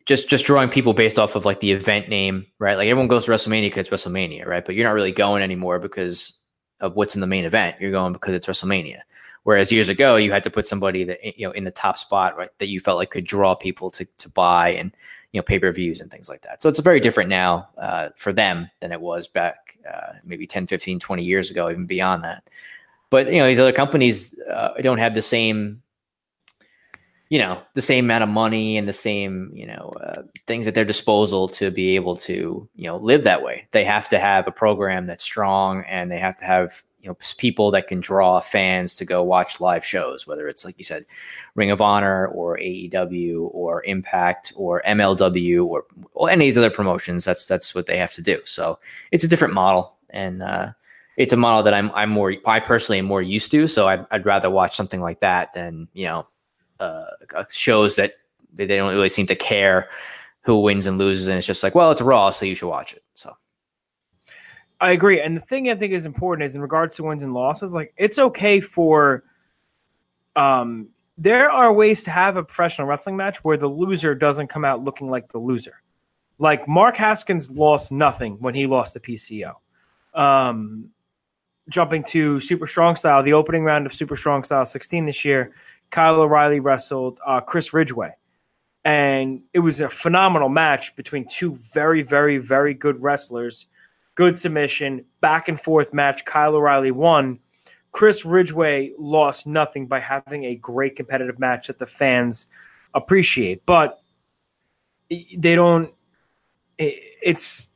just 0.09 0.27
just 0.27 0.43
drawing 0.43 0.69
people 0.69 0.93
based 0.93 1.19
off 1.19 1.35
of 1.35 1.45
like 1.45 1.59
the 1.59 1.71
event 1.71 2.09
name, 2.09 2.47
right? 2.57 2.75
Like 2.75 2.89
everyone 2.89 3.07
goes 3.07 3.25
to 3.25 3.31
WrestleMania 3.31 3.67
because 3.67 3.87
it's 3.87 3.89
WrestleMania, 3.89 4.47
right? 4.47 4.65
But 4.65 4.73
you're 4.73 4.83
not 4.83 4.95
really 4.95 5.11
going 5.11 5.43
anymore 5.43 5.77
because 5.77 6.43
of 6.79 6.95
what's 6.95 7.13
in 7.13 7.21
the 7.21 7.27
main 7.27 7.45
event. 7.45 7.75
You're 7.79 7.91
going 7.91 8.13
because 8.13 8.33
it's 8.33 8.47
WrestleMania. 8.47 9.01
Whereas 9.43 9.71
years 9.71 9.87
ago, 9.87 10.15
you 10.15 10.31
had 10.31 10.41
to 10.43 10.49
put 10.49 10.65
somebody 10.65 11.03
that 11.03 11.37
you 11.37 11.45
know 11.45 11.51
in 11.51 11.63
the 11.63 11.71
top 11.71 11.95
spot, 11.95 12.35
right, 12.35 12.49
that 12.57 12.69
you 12.69 12.79
felt 12.79 12.97
like 12.97 13.11
could 13.11 13.23
draw 13.23 13.53
people 13.53 13.91
to 13.91 14.05
to 14.17 14.29
buy 14.29 14.69
and 14.69 14.91
you 15.31 15.37
know 15.37 15.43
pay 15.43 15.59
per 15.59 15.71
views 15.71 16.01
and 16.01 16.09
things 16.09 16.27
like 16.27 16.41
that. 16.41 16.59
So 16.59 16.69
it's 16.69 16.79
very 16.79 16.99
different 16.99 17.29
now 17.29 17.69
uh, 17.77 18.09
for 18.15 18.33
them 18.33 18.67
than 18.79 18.91
it 18.91 18.99
was 18.99 19.27
back 19.27 19.77
uh, 19.87 20.13
maybe 20.23 20.47
10, 20.47 20.65
15, 20.65 20.99
20 20.99 21.23
years 21.23 21.51
ago, 21.51 21.69
even 21.69 21.85
beyond 21.85 22.23
that. 22.23 22.49
But 23.11 23.31
you 23.31 23.37
know 23.37 23.45
these 23.45 23.59
other 23.59 23.73
companies 23.73 24.39
uh, 24.51 24.73
don't 24.81 24.97
have 24.97 25.13
the 25.13 25.21
same 25.21 25.83
you 27.29 27.37
know 27.37 27.61
the 27.75 27.81
same 27.81 28.05
amount 28.05 28.23
of 28.23 28.29
money 28.29 28.75
and 28.75 28.87
the 28.87 28.93
same 28.93 29.51
you 29.53 29.65
know 29.65 29.91
uh, 30.03 30.23
things 30.47 30.67
at 30.67 30.75
their 30.75 30.85
disposal 30.85 31.47
to 31.47 31.71
be 31.71 31.95
able 31.95 32.15
to 32.15 32.67
you 32.75 32.87
know 32.87 32.97
live 32.97 33.23
that 33.23 33.43
way. 33.43 33.67
They 33.71 33.85
have 33.85 34.09
to 34.09 34.19
have 34.19 34.47
a 34.47 34.51
program 34.51 35.05
that's 35.05 35.23
strong 35.23 35.83
and 35.87 36.11
they 36.11 36.19
have 36.19 36.37
to 36.39 36.45
have 36.45 36.83
you 37.01 37.07
know 37.07 37.15
people 37.37 37.71
that 37.71 37.87
can 37.87 37.99
draw 37.99 38.39
fans 38.39 38.93
to 38.95 39.05
go 39.05 39.23
watch 39.23 39.61
live 39.61 39.85
shows 39.85 40.27
whether 40.27 40.49
it's 40.49 40.65
like 40.65 40.77
you 40.77 40.83
said 40.83 41.05
ring 41.55 41.71
of 41.71 41.81
honor 41.81 42.27
or 42.27 42.57
aew 42.57 43.49
or 43.53 43.83
impact 43.85 44.51
or 44.55 44.81
mlw 44.85 45.65
or, 45.65 45.85
or 46.13 46.29
any 46.29 46.45
of 46.45 46.49
these 46.49 46.57
other 46.57 46.69
promotions. 46.69 47.25
That's 47.25 47.45
that's 47.45 47.73
what 47.73 47.85
they 47.85 47.97
have 47.97 48.13
to 48.13 48.21
do. 48.21 48.41
So 48.43 48.79
it's 49.11 49.23
a 49.23 49.29
different 49.29 49.53
model 49.53 49.95
and 50.09 50.41
uh, 50.41 50.71
it's 51.15 51.33
a 51.33 51.37
model 51.37 51.63
that 51.63 51.73
i'm 51.73 51.91
i'm 51.91 52.09
more 52.09 52.33
i 52.45 52.59
personally 52.59 52.99
am 52.99 53.05
more 53.05 53.21
used 53.21 53.51
to. 53.51 53.67
So 53.67 53.87
I'd, 53.87 54.05
I'd 54.09 54.25
rather 54.25 54.49
watch 54.49 54.75
something 54.75 55.01
like 55.01 55.19
that 55.19 55.53
than 55.53 55.87
you 55.93 56.05
know 56.05 56.27
uh, 56.79 57.05
shows 57.49 57.95
that 57.95 58.13
they 58.53 58.65
don't 58.65 58.93
really 58.93 59.09
seem 59.09 59.25
to 59.25 59.35
care 59.35 59.89
who 60.41 60.59
wins 60.61 60.87
and 60.87 60.97
loses 60.97 61.27
and 61.27 61.37
it's 61.37 61.45
just 61.45 61.63
like 61.63 61.75
well 61.75 61.91
it's 61.91 62.01
raw 62.01 62.29
so 62.29 62.45
you 62.45 62.55
should 62.55 62.69
watch 62.69 62.93
it 62.93 63.03
so 63.13 63.35
I 64.81 64.91
agree. 64.91 65.19
And 65.19 65.35
the 65.35 65.41
thing 65.41 65.69
I 65.69 65.75
think 65.75 65.93
is 65.93 66.05
important 66.05 66.45
is 66.45 66.55
in 66.55 66.61
regards 66.61 66.95
to 66.95 67.03
wins 67.03 67.23
and 67.23 67.33
losses, 67.33 67.73
like 67.73 67.93
it's 67.97 68.17
okay 68.17 68.59
for 68.59 69.23
um 70.35 70.87
there 71.17 71.51
are 71.51 71.73
ways 71.73 72.03
to 72.03 72.11
have 72.11 72.37
a 72.37 72.43
professional 72.43 72.87
wrestling 72.87 73.17
match 73.17 73.43
where 73.43 73.57
the 73.57 73.67
loser 73.67 74.15
doesn't 74.15 74.47
come 74.47 74.63
out 74.63 74.83
looking 74.83 75.09
like 75.09 75.29
the 75.31 75.37
loser. 75.37 75.81
Like 76.37 76.65
Mark 76.67 76.95
Haskins 76.95 77.51
lost 77.51 77.91
nothing 77.91 78.37
when 78.39 78.55
he 78.55 78.67
lost 78.67 78.93
the 78.93 78.99
PCO. 79.01 79.55
Um 80.13 80.89
jumping 81.69 82.03
to 82.03 82.39
Super 82.39 82.65
Strong 82.65 82.95
Style, 82.95 83.21
the 83.21 83.33
opening 83.33 83.63
round 83.63 83.85
of 83.85 83.93
Super 83.93 84.15
Strong 84.15 84.43
Style 84.45 84.65
16 84.65 85.05
this 85.05 85.23
year, 85.23 85.53
Kyle 85.91 86.21
O'Reilly 86.21 86.59
wrestled 86.59 87.19
uh, 87.25 87.41
Chris 87.41 87.73
Ridgeway. 87.73 88.15
And 88.85 89.41
it 89.53 89.59
was 89.59 89.81
a 89.81 89.89
phenomenal 89.89 90.49
match 90.49 90.95
between 90.95 91.25
two 91.27 91.53
very, 91.55 92.01
very, 92.01 92.37
very 92.37 92.73
good 92.73 93.01
wrestlers 93.03 93.67
good 94.19 94.37
submission, 94.37 95.05
back 95.21 95.47
and 95.47 95.57
forth 95.57 95.93
match. 95.93 96.25
Kyle 96.25 96.53
O'Reilly 96.53 96.91
won. 96.91 97.39
Chris 97.93 98.25
Ridgeway 98.25 98.91
lost 98.99 99.47
nothing 99.47 99.87
by 99.87 100.01
having 100.01 100.43
a 100.43 100.55
great 100.55 100.97
competitive 100.97 101.39
match 101.39 101.67
that 101.67 101.79
the 101.79 101.85
fans 101.85 102.47
appreciate, 102.93 103.65
but 103.65 104.01
they 105.09 105.55
don't. 105.55 105.93
It's 106.77 107.68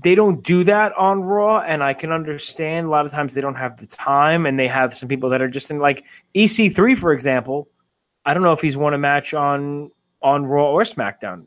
they 0.00 0.14
don't 0.14 0.42
do 0.42 0.64
that 0.64 0.92
on 0.96 1.22
Raw, 1.22 1.60
and 1.60 1.82
I 1.82 1.92
can 1.92 2.12
understand 2.12 2.86
a 2.86 2.90
lot 2.90 3.04
of 3.04 3.12
times 3.12 3.34
they 3.34 3.40
don't 3.40 3.56
have 3.56 3.78
the 3.78 3.86
time, 3.86 4.46
and 4.46 4.58
they 4.58 4.68
have 4.68 4.94
some 4.94 5.08
people 5.08 5.28
that 5.30 5.42
are 5.42 5.48
just 5.48 5.70
in 5.70 5.78
like 5.78 6.04
EC3, 6.34 6.96
for 6.96 7.12
example. 7.12 7.68
I 8.24 8.34
don't 8.34 8.42
know 8.42 8.52
if 8.52 8.60
he's 8.60 8.76
won 8.76 8.94
a 8.94 8.98
match 8.98 9.34
on 9.34 9.90
on 10.22 10.46
Raw 10.46 10.70
or 10.70 10.82
SmackDown. 10.82 11.46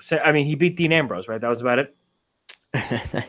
So, 0.00 0.18
I 0.18 0.32
mean, 0.32 0.46
he 0.46 0.54
beat 0.54 0.76
Dean 0.76 0.92
Ambrose, 0.92 1.28
right? 1.28 1.40
That 1.40 1.48
was 1.48 1.60
about 1.60 1.78
it. 1.78 1.96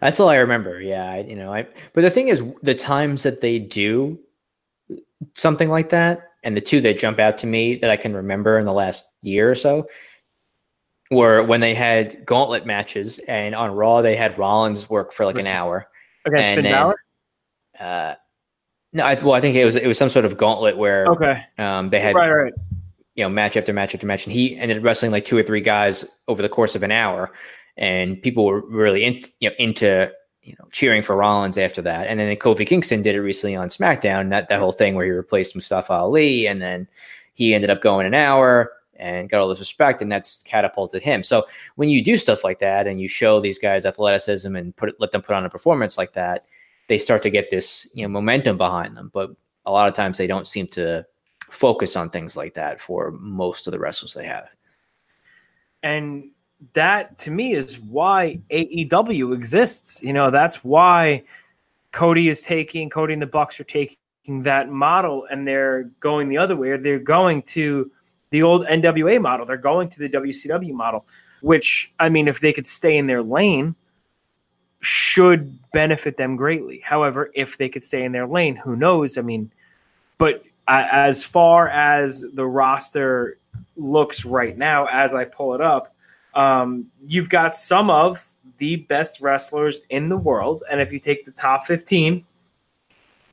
That's 0.00 0.18
all 0.20 0.28
I 0.28 0.36
remember. 0.36 0.80
Yeah, 0.80 1.10
I, 1.10 1.20
you 1.20 1.36
know, 1.36 1.52
I. 1.52 1.66
But 1.92 2.02
the 2.02 2.10
thing 2.10 2.28
is, 2.28 2.42
the 2.62 2.74
times 2.74 3.22
that 3.24 3.40
they 3.40 3.58
do 3.58 4.18
something 5.34 5.68
like 5.68 5.90
that, 5.90 6.32
and 6.44 6.56
the 6.56 6.60
two 6.60 6.80
that 6.82 6.98
jump 6.98 7.18
out 7.18 7.36
to 7.38 7.46
me 7.46 7.76
that 7.76 7.90
I 7.90 7.96
can 7.96 8.14
remember 8.14 8.58
in 8.58 8.64
the 8.64 8.72
last 8.72 9.12
year 9.22 9.50
or 9.50 9.54
so, 9.56 9.86
were 11.10 11.42
when 11.42 11.60
they 11.60 11.74
had 11.74 12.24
gauntlet 12.26 12.66
matches, 12.66 13.18
and 13.20 13.54
on 13.54 13.72
Raw 13.72 14.02
they 14.02 14.16
had 14.16 14.38
Rollins 14.38 14.88
work 14.90 15.12
for 15.12 15.24
like 15.24 15.38
an 15.38 15.46
hour 15.46 15.88
against 16.24 16.54
Finn 16.54 16.64
Balor. 16.64 16.96
Uh, 17.78 18.14
no, 18.92 19.04
I, 19.04 19.14
well, 19.14 19.34
I 19.34 19.40
think 19.40 19.56
it 19.56 19.64
was 19.64 19.76
it 19.76 19.86
was 19.86 19.98
some 19.98 20.08
sort 20.08 20.24
of 20.24 20.36
gauntlet 20.36 20.76
where 20.76 21.06
okay, 21.06 21.44
um, 21.58 21.90
they 21.90 22.00
had 22.00 22.14
right, 22.14 22.30
right. 22.30 22.52
you 23.14 23.24
know 23.24 23.28
match 23.28 23.56
after 23.56 23.72
match 23.72 23.94
after 23.94 24.06
match, 24.06 24.26
and 24.26 24.32
he 24.32 24.56
ended 24.56 24.78
up 24.78 24.84
wrestling 24.84 25.12
like 25.12 25.24
two 25.24 25.36
or 25.36 25.42
three 25.42 25.60
guys 25.60 26.04
over 26.26 26.42
the 26.42 26.48
course 26.48 26.74
of 26.74 26.82
an 26.82 26.90
hour 26.90 27.32
and 27.78 28.20
people 28.20 28.44
were 28.44 28.60
really 28.60 29.04
in, 29.04 29.20
you 29.40 29.48
know, 29.48 29.54
into 29.58 30.12
you 30.42 30.54
know 30.58 30.68
cheering 30.70 31.02
for 31.02 31.16
Rollins 31.16 31.56
after 31.56 31.80
that. 31.82 32.08
And 32.08 32.20
then 32.20 32.36
Kofi 32.36 32.66
Kingston 32.66 33.02
did 33.02 33.14
it 33.14 33.20
recently 33.20 33.56
on 33.56 33.68
SmackDown. 33.68 34.30
That 34.30 34.48
that 34.48 34.60
whole 34.60 34.72
thing 34.72 34.94
where 34.94 35.06
he 35.06 35.12
replaced 35.12 35.54
Mustafa 35.54 35.92
Ali, 35.92 36.46
and 36.46 36.60
then 36.60 36.88
he 37.34 37.54
ended 37.54 37.70
up 37.70 37.80
going 37.80 38.06
an 38.06 38.14
hour 38.14 38.72
and 38.98 39.30
got 39.30 39.40
all 39.40 39.48
this 39.48 39.58
respect, 39.58 40.02
and 40.02 40.10
that's 40.10 40.42
catapulted 40.42 41.02
him. 41.02 41.22
So 41.22 41.46
when 41.76 41.88
you 41.88 42.02
do 42.02 42.16
stuff 42.16 42.44
like 42.44 42.58
that 42.58 42.86
and 42.86 43.00
you 43.00 43.08
show 43.08 43.40
these 43.40 43.58
guys 43.58 43.86
athleticism 43.86 44.54
and 44.54 44.74
put 44.76 44.98
let 45.00 45.12
them 45.12 45.22
put 45.22 45.34
on 45.34 45.44
a 45.44 45.50
performance 45.50 45.96
like 45.96 46.12
that, 46.12 46.46
they 46.88 46.98
start 46.98 47.22
to 47.22 47.30
get 47.30 47.50
this 47.50 47.90
you 47.94 48.02
know 48.02 48.08
momentum 48.08 48.56
behind 48.56 48.96
them. 48.96 49.10
But 49.12 49.30
a 49.66 49.72
lot 49.72 49.88
of 49.88 49.94
times 49.94 50.18
they 50.18 50.26
don't 50.26 50.48
seem 50.48 50.66
to 50.68 51.06
focus 51.50 51.96
on 51.96 52.10
things 52.10 52.36
like 52.36 52.54
that 52.54 52.80
for 52.80 53.10
most 53.12 53.66
of 53.66 53.72
the 53.72 53.78
wrestlers 53.78 54.14
they 54.14 54.26
have. 54.26 54.48
And 55.82 56.30
that 56.72 57.18
to 57.18 57.30
me 57.30 57.54
is 57.54 57.78
why 57.78 58.40
AEW 58.50 59.34
exists. 59.34 60.02
You 60.02 60.12
know, 60.12 60.30
that's 60.30 60.64
why 60.64 61.24
Cody 61.92 62.28
is 62.28 62.42
taking 62.42 62.90
Cody 62.90 63.12
and 63.12 63.22
the 63.22 63.26
Bucks 63.26 63.60
are 63.60 63.64
taking 63.64 63.96
that 64.42 64.68
model 64.68 65.26
and 65.30 65.46
they're 65.46 65.84
going 66.00 66.28
the 66.28 66.38
other 66.38 66.56
way. 66.56 66.70
Or 66.70 66.78
they're 66.78 66.98
going 66.98 67.42
to 67.42 67.90
the 68.30 68.42
old 68.42 68.66
NWA 68.66 69.20
model. 69.20 69.46
They're 69.46 69.56
going 69.56 69.88
to 69.90 69.98
the 69.98 70.08
WCW 70.08 70.72
model, 70.72 71.06
which 71.40 71.92
I 71.98 72.08
mean, 72.08 72.28
if 72.28 72.40
they 72.40 72.52
could 72.52 72.66
stay 72.66 72.96
in 72.96 73.06
their 73.06 73.22
lane, 73.22 73.74
should 74.80 75.58
benefit 75.72 76.16
them 76.16 76.36
greatly. 76.36 76.80
However, 76.84 77.30
if 77.34 77.58
they 77.58 77.68
could 77.68 77.84
stay 77.84 78.04
in 78.04 78.12
their 78.12 78.26
lane, 78.26 78.56
who 78.56 78.76
knows? 78.76 79.18
I 79.18 79.22
mean, 79.22 79.50
but 80.18 80.44
as 80.68 81.24
far 81.24 81.68
as 81.68 82.24
the 82.34 82.46
roster 82.46 83.38
looks 83.76 84.24
right 84.24 84.56
now, 84.56 84.86
as 84.86 85.14
I 85.14 85.24
pull 85.24 85.54
it 85.54 85.60
up, 85.60 85.94
um, 86.34 86.86
you've 87.06 87.28
got 87.28 87.56
some 87.56 87.90
of 87.90 88.26
the 88.58 88.76
best 88.76 89.20
wrestlers 89.20 89.80
in 89.90 90.08
the 90.08 90.16
world, 90.16 90.62
and 90.70 90.80
if 90.80 90.92
you 90.92 90.98
take 90.98 91.24
the 91.24 91.32
top 91.32 91.66
fifteen 91.66 92.24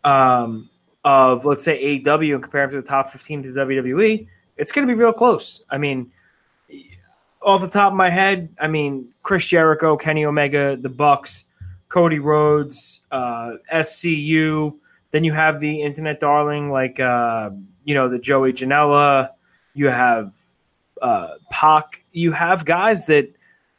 um, 0.03 0.69
of 1.03 1.45
let's 1.45 1.65
say 1.65 1.99
AEW 1.99 2.36
and 2.36 2.43
compare 2.43 2.67
them 2.67 2.77
to 2.77 2.81
the 2.81 2.88
top 2.88 3.10
fifteen 3.10 3.43
to 3.43 3.49
WWE, 3.49 4.27
it's 4.58 4.72
going 4.72 4.88
to 4.88 4.94
be 4.94 4.98
real 5.00 5.13
close. 5.13 5.63
I 5.70 5.78
mean, 5.78 6.12
off 7.41 7.62
the 7.62 7.68
top 7.68 7.91
of 7.91 7.98
my 7.98 8.10
head, 8.10 8.50
I 8.60 8.68
mean 8.68 9.13
Chris 9.24 9.46
Jericho, 9.46 9.98
Kenny 9.98 10.26
Omega, 10.26 10.78
the 10.78 10.89
Bucks, 10.89 11.46
Cody 11.89 12.20
Rhodes, 12.20 13.02
uh, 13.12 13.54
SCU. 13.72 14.76
Then 15.12 15.24
you 15.24 15.34
have 15.34 15.60
the 15.60 15.82
internet 15.82 16.20
darling 16.20 16.72
like 16.72 17.00
uh, 17.00 17.52
you 17.84 17.94
know 17.94 18.10
the 18.10 18.20
Joey 18.20 18.54
Janela. 18.54 19.30
You 19.74 19.88
have 19.88 20.34
uh, 21.02 21.36
Pac, 21.52 22.04
you 22.12 22.32
have 22.32 22.65
guys 22.65 23.06
that 23.08 23.34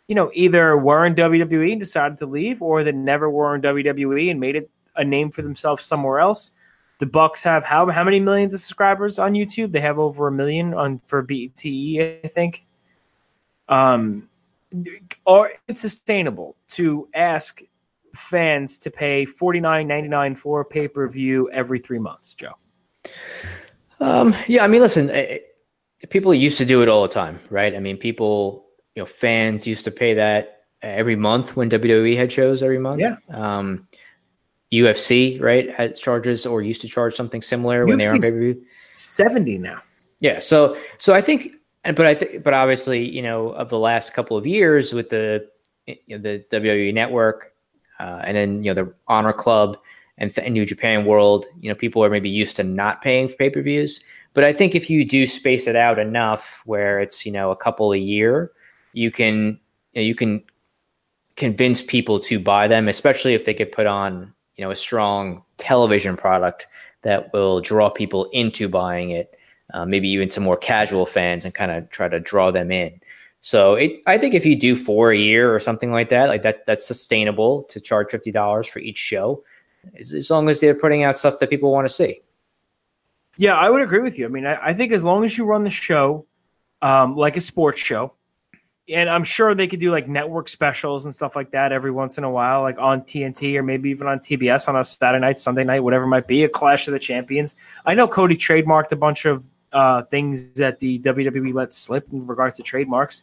you 0.09 0.15
know 0.15 0.31
either 0.35 0.77
were 0.77 1.05
in 1.05 1.15
WWE 1.15 1.73
and 1.73 1.81
decided 1.81 2.19
to 2.19 2.27
leave, 2.27 2.62
or 2.62 2.85
that 2.85 2.95
never 2.95 3.29
were 3.29 3.55
in 3.55 3.62
WWE 3.62 4.31
and 4.31 4.41
made 4.41 4.57
it 4.57 4.71
a 4.95 5.05
name 5.05 5.31
for 5.31 5.43
themselves 5.43 5.85
somewhere 5.85 6.21
else. 6.21 6.53
The 6.98 7.06
Bucks 7.06 7.42
have 7.42 7.64
how 7.64 7.87
how 7.90 8.04
many 8.04 8.20
millions 8.20 8.54
of 8.54 8.61
subscribers 8.61 9.18
on 9.18 9.32
YouTube? 9.32 9.72
They 9.72 9.80
have 9.80 9.98
over 9.98 10.28
a 10.28 10.32
million 10.32 10.74
on 10.74 11.00
for 11.06 11.22
BTE, 11.22 12.24
I 12.24 12.28
think. 12.28 12.64
Um, 13.68 14.28
or 15.24 15.52
it's 15.68 15.80
sustainable 15.80 16.56
to 16.70 17.09
ask 17.14 17.61
fans 18.14 18.78
to 18.78 18.90
pay 18.90 19.24
forty 19.24 19.61
nine 19.61 19.87
ninety 19.87 20.09
nine 20.09 20.35
for 20.35 20.61
a 20.61 20.64
pay 20.64 20.88
per 20.88 21.06
view 21.09 21.50
every 21.50 21.78
three 21.78 21.98
months, 21.98 22.35
Joe. 22.35 22.54
Um, 24.00 24.35
yeah, 24.46 24.64
I 24.64 24.68
mean, 24.68 24.80
listen, 24.80 25.11
people 26.09 26.35
used 26.35 26.59
to 26.59 26.64
do 26.64 26.82
it 26.82 26.88
all 26.88 27.02
the 27.02 27.09
time, 27.09 27.38
right? 27.50 27.74
I 27.74 27.78
mean, 27.78 27.96
people, 27.96 28.66
you 28.94 29.02
know, 29.02 29.06
fans 29.06 29.66
used 29.66 29.85
to 29.85 29.90
pay 29.90 30.14
that 30.14 30.64
every 30.82 31.16
month 31.16 31.56
when 31.56 31.70
WWE 31.70 32.16
had 32.16 32.30
shows 32.30 32.62
every 32.62 32.78
month. 32.78 33.00
Yeah. 33.00 33.16
Um, 33.30 33.88
UFC, 34.72 35.40
right, 35.40 35.72
has 35.74 36.00
charges 36.00 36.46
or 36.46 36.62
used 36.62 36.81
to 36.81 36.88
charge 36.88 37.14
something 37.14 37.42
similar 37.42 37.87
when 37.87 37.98
they 37.98 38.07
were 38.07 38.14
on 38.14 38.20
pay 38.20 38.31
per 38.31 38.38
view. 38.38 38.62
Seventy 38.94 39.59
now. 39.59 39.81
Yeah. 40.20 40.40
So, 40.40 40.76
so 40.98 41.14
I 41.14 41.20
think 41.20 41.52
but 41.94 42.07
I 42.07 42.14
think, 42.14 42.42
but 42.42 42.55
obviously, 42.55 43.09
you 43.09 43.22
know, 43.22 43.50
of 43.50 43.68
the 43.68 43.79
last 43.79 44.14
couple 44.14 44.37
of 44.37 44.46
years 44.46 44.92
with 44.92 45.11
the 45.11 45.46
you 45.87 45.96
know, 46.09 46.18
the 46.18 46.44
WWE 46.50 46.92
Network, 46.92 47.52
uh, 48.00 48.22
and 48.24 48.37
then 48.37 48.64
you 48.64 48.74
know 48.74 48.85
the 48.85 48.92
Honor 49.07 49.33
Club 49.33 49.79
and, 50.18 50.35
th- 50.35 50.44
and 50.44 50.55
New 50.55 50.66
Japan 50.66 51.05
World, 51.05 51.46
you 51.61 51.68
know, 51.68 51.74
people 51.74 52.02
are 52.05 52.11
maybe 52.11 52.31
used 52.31 52.57
to 52.57 52.64
not 52.64 53.02
paying 53.02 53.29
for 53.29 53.37
pay 53.37 53.50
per 53.50 53.62
views. 53.62 54.00
But 54.35 54.44
I 54.44 54.52
think 54.52 54.74
if 54.74 54.90
you 54.90 55.05
do 55.05 55.26
space 55.26 55.66
it 55.66 55.76
out 55.76 55.98
enough, 55.98 56.62
where 56.66 57.00
it's 57.00 57.24
you 57.24 57.33
know 57.33 57.50
a 57.50 57.57
couple 57.57 57.92
a 57.92 57.98
year, 57.98 58.50
you 58.92 59.11
can 59.11 59.59
you, 59.92 60.00
know, 60.00 60.02
you 60.02 60.14
can 60.14 60.42
convince 61.37 61.83
people 61.83 62.18
to 62.20 62.40
buy 62.40 62.66
them, 62.66 62.88
especially 62.88 63.35
if 63.35 63.44
they 63.44 63.55
could 63.55 63.70
put 63.70 63.87
on 63.87 64.33
you 64.57 64.64
know 64.64 64.71
a 64.71 64.77
strong 64.77 65.42
television 65.57 66.16
product 66.16 66.66
that 67.03 67.33
will 67.33 67.61
draw 67.61 67.88
people 67.88 68.25
into 68.33 68.69
buying 68.69 69.11
it. 69.11 69.38
Uh, 69.75 69.85
maybe 69.85 70.09
even 70.09 70.29
some 70.29 70.45
more 70.45 70.57
casual 70.57 71.07
fans 71.07 71.45
and 71.45 71.53
kind 71.53 71.73
of 71.73 71.90
try 71.90 72.09
to 72.09 72.21
draw 72.21 72.53
them 72.53 72.71
in. 72.71 73.01
So 73.40 73.75
it, 73.75 74.01
I 74.07 74.16
think 74.19 74.35
if 74.35 74.47
you 74.47 74.59
do 74.59 74.75
four 74.75 75.12
a 75.12 75.16
year 75.16 75.55
or 75.55 75.61
something 75.61 75.92
like 75.92 76.09
that, 76.09 76.29
like 76.29 76.42
that, 76.42 76.66
that's 76.66 76.87
sustainable 76.87 77.64
to 77.64 77.81
charge 77.81 78.11
fifty 78.11 78.33
dollars 78.33 78.66
for 78.66 78.79
each 78.79 78.99
show, 78.99 79.45
as, 79.99 80.12
as, 80.12 80.31
long 80.31 80.49
as 80.49 80.61
they're 80.61 80.75
putting 80.75 81.03
out 81.03 81.19
stuff 81.19 81.38
that 81.38 81.51
people 81.51 81.71
want 81.73 81.87
to 81.87 81.92
see. 81.92 82.23
Yeah, 83.37 83.55
I 83.55 83.71
would 83.71 83.83
agree 83.83 84.01
with 84.01 84.19
you. 84.19 84.25
I 84.25 84.29
mean, 84.29 84.47
I, 84.47 84.69
I 84.69 84.75
think 84.75 84.92
as 84.92 85.05
long 85.05 85.25
as 85.25 85.37
you 85.37 85.45
run 85.45 85.62
the 85.62 85.71
show 85.71 86.27
um, 86.83 87.14
like 87.14 87.37
a 87.37 87.40
sports 87.40 87.81
show, 87.81 88.12
and 88.88 89.11
I'm 89.11 89.25
sure 89.25 89.55
they 89.55 89.66
could 89.66 89.81
do 89.81 89.90
like 89.90 90.09
network 90.09 90.49
specials 90.49 91.05
and 91.05 91.14
stuff 91.14 91.35
like 91.35 91.51
that 91.51 91.72
every 91.72 91.90
once 91.90 92.18
in 92.18 92.25
a 92.25 92.31
while, 92.31 92.62
like 92.62 92.79
on 92.79 93.03
TNT 93.03 93.57
or 93.57 93.62
maybe 93.62 93.90
even 93.90 94.07
on 94.07 94.20
TBS 94.20 94.68
on 94.68 94.77
a 94.77 94.85
Saturday 94.85 95.20
night, 95.20 95.38
Sunday 95.38 95.64
night, 95.64 95.81
whatever 95.81 96.05
it 96.05 96.09
might 96.09 96.29
be, 96.29 96.44
a 96.44 96.49
Clash 96.49 96.87
of 96.87 96.92
the 96.92 96.99
Champions. 96.99 97.57
I 97.85 97.94
know 97.94 98.07
Cody 98.07 98.37
trademarked 98.37 98.92
a 98.92 98.96
bunch 98.96 99.25
of 99.25 99.49
uh, 99.72 100.03
things 100.03 100.53
that 100.53 100.79
the 100.79 101.01
WWE 101.01 101.53
let 101.53 101.72
slip 101.72 102.07
in 102.12 102.27
regards 102.27 102.57
to 102.59 102.62
trademarks. 102.62 103.22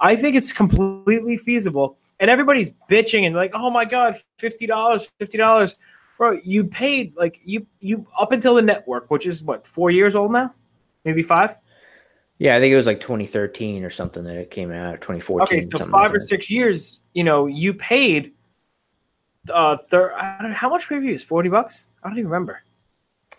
I 0.00 0.14
think 0.14 0.36
it's 0.36 0.52
completely 0.52 1.38
feasible. 1.38 1.96
And 2.20 2.30
everybody's 2.30 2.72
bitching 2.90 3.26
and 3.26 3.34
like, 3.34 3.52
oh 3.54 3.70
my 3.70 3.84
god, 3.84 4.20
fifty 4.38 4.66
dollars, 4.66 5.10
fifty 5.18 5.38
dollars, 5.38 5.76
bro. 6.18 6.38
You 6.44 6.64
paid 6.64 7.16
like 7.16 7.40
you 7.44 7.66
you 7.80 8.06
up 8.18 8.32
until 8.32 8.56
the 8.56 8.62
network, 8.62 9.10
which 9.10 9.26
is 9.26 9.42
what 9.42 9.66
four 9.66 9.90
years 9.90 10.16
old 10.16 10.32
now, 10.32 10.52
maybe 11.04 11.22
five. 11.22 11.56
Yeah, 12.38 12.56
I 12.56 12.60
think 12.60 12.72
it 12.72 12.76
was 12.76 12.86
like 12.86 13.00
2013 13.00 13.84
or 13.84 13.90
something 13.90 14.22
that 14.24 14.36
it 14.36 14.50
came 14.50 14.70
out. 14.70 15.00
2014. 15.00 15.42
Okay, 15.42 15.60
so 15.60 15.78
five 15.86 16.10
like 16.10 16.14
or 16.14 16.20
six 16.20 16.50
years. 16.50 17.00
You 17.14 17.24
know, 17.24 17.46
you 17.46 17.74
paid. 17.74 18.32
Uh, 19.52 19.76
thir- 19.76 20.14
how 20.16 20.68
much 20.68 20.88
pay 20.88 20.96
per 20.96 21.00
views? 21.00 21.24
Forty 21.24 21.48
bucks? 21.48 21.86
I 22.02 22.08
don't 22.08 22.18
even 22.18 22.30
remember. 22.30 22.62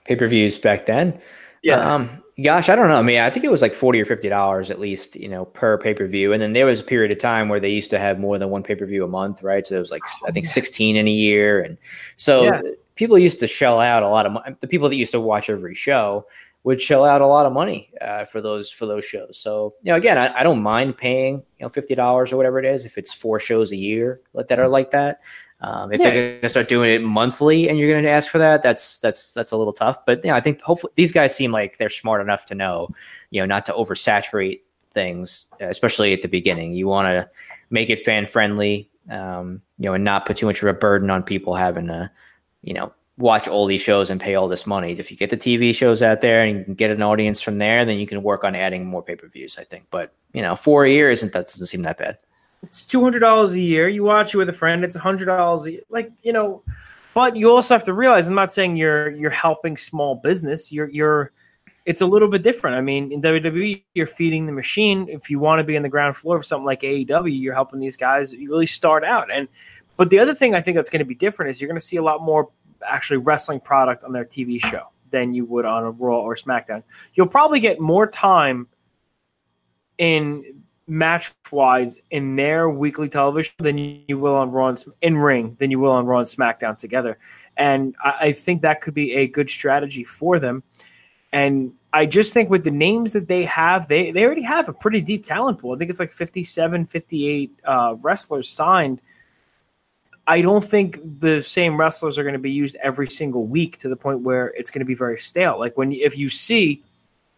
Pay 0.05 0.15
per 0.15 0.27
views 0.27 0.57
back 0.57 0.85
then. 0.85 1.19
Yeah. 1.61 1.93
Um, 1.93 2.09
gosh, 2.43 2.69
I 2.69 2.75
don't 2.75 2.87
know. 2.87 2.97
I 2.97 3.01
mean, 3.01 3.19
I 3.19 3.29
think 3.29 3.45
it 3.45 3.51
was 3.51 3.61
like 3.61 3.73
forty 3.73 4.01
or 4.01 4.05
fifty 4.05 4.27
dollars 4.27 4.69
at 4.69 4.79
least, 4.79 5.15
you 5.15 5.29
know, 5.29 5.45
per 5.45 5.77
pay 5.77 5.93
per 5.93 6.07
view. 6.07 6.33
And 6.33 6.41
then 6.41 6.53
there 6.53 6.65
was 6.65 6.81
a 6.81 6.83
period 6.83 7.11
of 7.11 7.19
time 7.19 7.47
where 7.47 7.59
they 7.59 7.69
used 7.69 7.89
to 7.91 7.99
have 7.99 8.19
more 8.19 8.37
than 8.37 8.49
one 8.49 8.63
pay 8.63 8.75
per 8.75 8.85
view 8.85 9.05
a 9.05 9.07
month, 9.07 9.43
right? 9.43 9.65
So 9.65 9.75
it 9.75 9.79
was 9.79 9.91
like 9.91 10.03
I 10.27 10.31
think 10.31 10.45
sixteen 10.45 10.97
in 10.97 11.07
a 11.07 11.11
year, 11.11 11.61
and 11.61 11.77
so 12.17 12.43
yeah. 12.43 12.61
people 12.95 13.17
used 13.17 13.39
to 13.39 13.47
shell 13.47 13.79
out 13.79 14.03
a 14.03 14.09
lot 14.09 14.25
of. 14.25 14.59
The 14.59 14.67
people 14.67 14.89
that 14.89 14.95
used 14.95 15.11
to 15.11 15.21
watch 15.21 15.49
every 15.49 15.75
show 15.75 16.25
would 16.63 16.81
shell 16.81 17.05
out 17.05 17.21
a 17.21 17.27
lot 17.27 17.45
of 17.45 17.53
money 17.53 17.91
uh, 18.01 18.25
for 18.25 18.41
those 18.41 18.69
for 18.69 18.85
those 18.85 19.05
shows. 19.05 19.37
So 19.37 19.73
you 19.81 19.91
know, 19.91 19.97
again, 19.97 20.17
I, 20.17 20.39
I 20.39 20.43
don't 20.43 20.61
mind 20.61 20.97
paying 20.97 21.35
you 21.35 21.65
know 21.65 21.69
fifty 21.69 21.95
dollars 21.95 22.31
or 22.31 22.37
whatever 22.37 22.59
it 22.59 22.65
is 22.65 22.85
if 22.85 22.97
it's 22.97 23.13
four 23.13 23.39
shows 23.39 23.71
a 23.71 23.77
year 23.77 24.21
that 24.33 24.59
are 24.59 24.67
like 24.67 24.91
that. 24.91 25.21
Um, 25.61 25.91
if 25.91 25.99
yeah. 25.99 26.09
they're 26.09 26.29
going 26.31 26.41
to 26.41 26.49
start 26.49 26.69
doing 26.69 26.89
it 26.91 27.01
monthly 27.01 27.67
and 27.67 27.77
you're 27.77 27.91
going 27.91 28.03
to 28.03 28.09
ask 28.09 28.31
for 28.31 28.37
that, 28.37 28.63
that's 28.63 28.97
that's 28.99 29.33
that's 29.33 29.51
a 29.51 29.57
little 29.57 29.73
tough. 29.73 30.05
But 30.05 30.23
you 30.23 30.31
know, 30.31 30.37
I 30.37 30.41
think 30.41 30.61
hopefully 30.61 30.93
these 30.95 31.11
guys 31.11 31.35
seem 31.35 31.51
like 31.51 31.77
they're 31.77 31.89
smart 31.89 32.21
enough 32.21 32.45
to 32.47 32.55
know, 32.55 32.89
you 33.31 33.41
know, 33.41 33.45
not 33.45 33.65
to 33.65 33.73
oversaturate 33.73 34.61
things, 34.93 35.49
especially 35.59 36.13
at 36.13 36.21
the 36.21 36.27
beginning. 36.27 36.73
You 36.73 36.87
want 36.87 37.07
to 37.07 37.29
make 37.69 37.89
it 37.89 38.05
fan 38.05 38.25
friendly, 38.25 38.89
um, 39.09 39.61
you 39.77 39.85
know, 39.85 39.93
and 39.93 40.03
not 40.03 40.25
put 40.25 40.37
too 40.37 40.45
much 40.45 40.61
of 40.61 40.69
a 40.69 40.73
burden 40.73 41.09
on 41.09 41.23
people 41.23 41.55
having 41.55 41.87
to, 41.87 42.09
you 42.61 42.73
know, 42.73 42.93
watch 43.19 43.47
all 43.47 43.65
these 43.65 43.81
shows 43.81 44.09
and 44.09 44.19
pay 44.19 44.35
all 44.35 44.47
this 44.47 44.65
money. 44.65 44.93
If 44.93 45.11
you 45.11 45.17
get 45.17 45.29
the 45.29 45.37
TV 45.37 45.75
shows 45.75 46.01
out 46.01 46.21
there 46.21 46.43
and 46.43 46.57
you 46.57 46.63
can 46.63 46.73
get 46.73 46.89
an 46.89 47.01
audience 47.01 47.41
from 47.41 47.57
there, 47.57 47.85
then 47.85 47.99
you 47.99 48.07
can 48.07 48.23
work 48.23 48.43
on 48.43 48.55
adding 48.55 48.85
more 48.85 49.03
pay 49.03 49.15
per 49.15 49.27
views. 49.27 49.57
I 49.59 49.63
think, 49.63 49.85
but 49.91 50.13
you 50.33 50.41
know, 50.41 50.55
four 50.55 50.85
a 50.85 50.89
year 50.89 51.09
isn't 51.11 51.33
that 51.33 51.45
doesn't 51.45 51.67
seem 51.67 51.83
that 51.83 51.97
bad. 51.97 52.17
It's 52.63 52.83
two 52.83 53.01
hundred 53.01 53.19
dollars 53.19 53.53
a 53.53 53.59
year. 53.59 53.87
You 53.87 54.03
watch 54.03 54.33
it 54.33 54.37
with 54.37 54.49
a 54.49 54.53
friend. 54.53 54.83
It's 54.83 54.95
hundred 54.95 55.25
dollars. 55.25 55.67
Like 55.89 56.11
you 56.23 56.33
know, 56.33 56.63
but 57.13 57.35
you 57.35 57.51
also 57.51 57.73
have 57.73 57.83
to 57.85 57.93
realize. 57.93 58.27
I'm 58.27 58.35
not 58.35 58.51
saying 58.51 58.77
you're 58.77 59.11
you're 59.11 59.29
helping 59.29 59.77
small 59.77 60.15
business. 60.15 60.71
You're 60.71 60.89
you're. 60.89 61.31
It's 61.85 62.01
a 62.01 62.05
little 62.05 62.27
bit 62.27 62.43
different. 62.43 62.75
I 62.75 62.81
mean, 62.81 63.11
in 63.11 63.21
WWE, 63.21 63.81
you're 63.95 64.05
feeding 64.05 64.45
the 64.45 64.51
machine. 64.51 65.07
If 65.09 65.29
you 65.29 65.39
want 65.39 65.59
to 65.59 65.63
be 65.63 65.75
in 65.75 65.81
the 65.81 65.89
ground 65.89 66.15
floor 66.15 66.37
of 66.37 66.45
something 66.45 66.65
like 66.65 66.81
AEW, 66.81 67.41
you're 67.41 67.55
helping 67.55 67.79
these 67.79 67.97
guys. 67.97 68.31
You 68.31 68.49
really 68.51 68.67
start 68.67 69.03
out. 69.03 69.31
And 69.31 69.47
but 69.99 70.09
the 70.09 70.19
other 70.19 70.33
thing 70.33 70.55
I 70.55 70.61
think 70.61 70.75
that's 70.75 70.89
going 70.89 70.99
to 70.99 71.05
be 71.05 71.13
different 71.13 71.51
is 71.51 71.59
you're 71.59 71.67
going 71.67 71.79
to 71.79 71.85
see 71.85 71.97
a 71.97 72.01
lot 72.01 72.21
more 72.21 72.49
actually 72.85 73.17
wrestling 73.17 73.59
product 73.59 74.03
on 74.03 74.11
their 74.11 74.25
TV 74.25 74.63
show 74.63 74.87
than 75.11 75.33
you 75.33 75.45
would 75.45 75.65
on 75.65 75.83
a 75.83 75.91
Raw 75.91 76.19
or 76.19 76.35
SmackDown. 76.35 76.83
You'll 77.13 77.27
probably 77.27 77.59
get 77.59 77.79
more 77.79 78.07
time 78.07 78.67
in 79.97 80.63
match 80.87 81.31
wise 81.51 81.99
in 82.09 82.35
their 82.35 82.69
weekly 82.69 83.09
television 83.09 83.53
than 83.59 83.77
you 83.77 84.17
will 84.17 84.35
on 84.35 84.51
Raw 84.51 84.69
and, 84.69 84.83
in 85.01 85.17
ring 85.17 85.55
than 85.59 85.71
you 85.71 85.79
will 85.79 85.91
on 85.91 86.05
Raw 86.05 86.19
and 86.19 86.27
SmackDown 86.27 86.77
together. 86.77 87.19
And 87.57 87.95
I, 88.03 88.13
I 88.21 88.31
think 88.31 88.61
that 88.63 88.81
could 88.81 88.93
be 88.93 89.13
a 89.13 89.27
good 89.27 89.49
strategy 89.49 90.03
for 90.03 90.39
them. 90.39 90.63
And 91.31 91.73
I 91.93 92.05
just 92.05 92.33
think 92.33 92.49
with 92.49 92.63
the 92.63 92.71
names 92.71 93.13
that 93.13 93.27
they 93.27 93.45
have, 93.45 93.87
they, 93.87 94.11
they 94.11 94.25
already 94.25 94.41
have 94.41 94.67
a 94.67 94.73
pretty 94.73 95.01
deep 95.01 95.25
talent 95.25 95.59
pool. 95.59 95.75
I 95.75 95.77
think 95.77 95.91
it's 95.91 95.99
like 95.99 96.11
57, 96.11 96.87
58 96.87 97.59
uh, 97.63 97.95
wrestlers 98.01 98.49
signed. 98.49 99.01
I 100.27 100.41
don't 100.41 100.63
think 100.63 100.99
the 101.19 101.41
same 101.41 101.79
wrestlers 101.79 102.17
are 102.17 102.23
going 102.23 102.33
to 102.33 102.39
be 102.39 102.51
used 102.51 102.75
every 102.83 103.07
single 103.07 103.45
week 103.45 103.79
to 103.79 103.89
the 103.89 103.95
point 103.95 104.21
where 104.21 104.47
it's 104.49 104.69
going 104.69 104.81
to 104.81 104.85
be 104.85 104.95
very 104.95 105.17
stale. 105.17 105.57
Like 105.57 105.77
when 105.77 105.91
if 105.91 106.17
you 106.17 106.29
see 106.29 106.83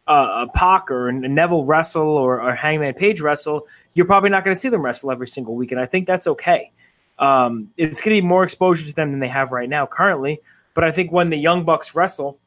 uh, 0.08 0.46
a 0.48 0.52
Pac 0.52 0.92
or 0.92 1.08
a 1.08 1.14
Neville 1.14 1.66
wrestle 1.66 2.04
or, 2.04 2.42
or 2.42 2.54
Hangman 2.54 2.94
Page 2.94 3.22
wrestle, 3.22 3.68
you're 3.94 4.06
probably 4.06 4.30
not 4.30 4.44
going 4.44 4.56
to 4.56 4.60
see 4.60 4.70
them 4.70 4.82
wrestle 4.82 5.12
every 5.12 5.28
single 5.28 5.56
week, 5.56 5.72
and 5.72 5.80
I 5.80 5.86
think 5.86 6.08
that's 6.08 6.28
okay. 6.28 6.72
Um, 7.20 7.70
it's 7.78 8.02
going 8.02 8.16
to 8.16 8.22
be 8.22 8.28
more 8.28 8.44
exposure 8.44 8.86
to 8.86 8.94
them 8.94 9.12
than 9.12 9.20
they 9.20 9.28
have 9.28 9.52
right 9.52 9.70
now 9.70 9.86
currently, 9.86 10.40
but 10.74 10.84
I 10.84 10.92
think 10.92 11.12
when 11.12 11.30
the 11.30 11.38
Young 11.38 11.64
Bucks 11.64 11.96
wrestle, 11.96 12.40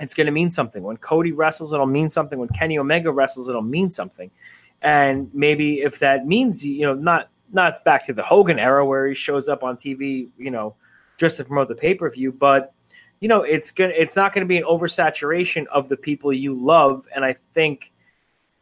it's 0.00 0.14
going 0.14 0.26
to 0.26 0.32
mean 0.32 0.50
something. 0.50 0.82
When 0.82 0.96
Cody 0.96 1.32
wrestles, 1.32 1.72
it'll 1.72 1.86
mean 1.86 2.10
something. 2.10 2.38
When 2.38 2.48
Kenny 2.48 2.78
Omega 2.78 3.12
wrestles, 3.12 3.48
it'll 3.48 3.62
mean 3.62 3.90
something. 3.90 4.30
And 4.80 5.30
maybe 5.32 5.80
if 5.80 6.00
that 6.00 6.26
means 6.26 6.66
you 6.66 6.82
know 6.82 6.94
not 6.94 7.28
not 7.52 7.84
back 7.84 8.06
to 8.06 8.12
the 8.12 8.22
Hogan 8.22 8.58
era 8.58 8.84
where 8.84 9.06
he 9.08 9.14
shows 9.14 9.48
up 9.48 9.62
on 9.62 9.76
TV, 9.76 10.28
you 10.38 10.50
know, 10.50 10.74
just 11.18 11.36
to 11.36 11.44
promote 11.44 11.68
the 11.68 11.74
pay 11.74 11.94
per 11.94 12.10
view, 12.10 12.32
but 12.32 12.74
you 13.22 13.28
know, 13.28 13.42
it's 13.42 13.70
gonna 13.70 13.92
it's 13.96 14.16
not 14.16 14.34
gonna 14.34 14.46
be 14.46 14.56
an 14.56 14.64
oversaturation 14.64 15.66
of 15.66 15.88
the 15.88 15.96
people 15.96 16.32
you 16.32 16.54
love, 16.54 17.06
and 17.14 17.24
I 17.24 17.36
think 17.54 17.92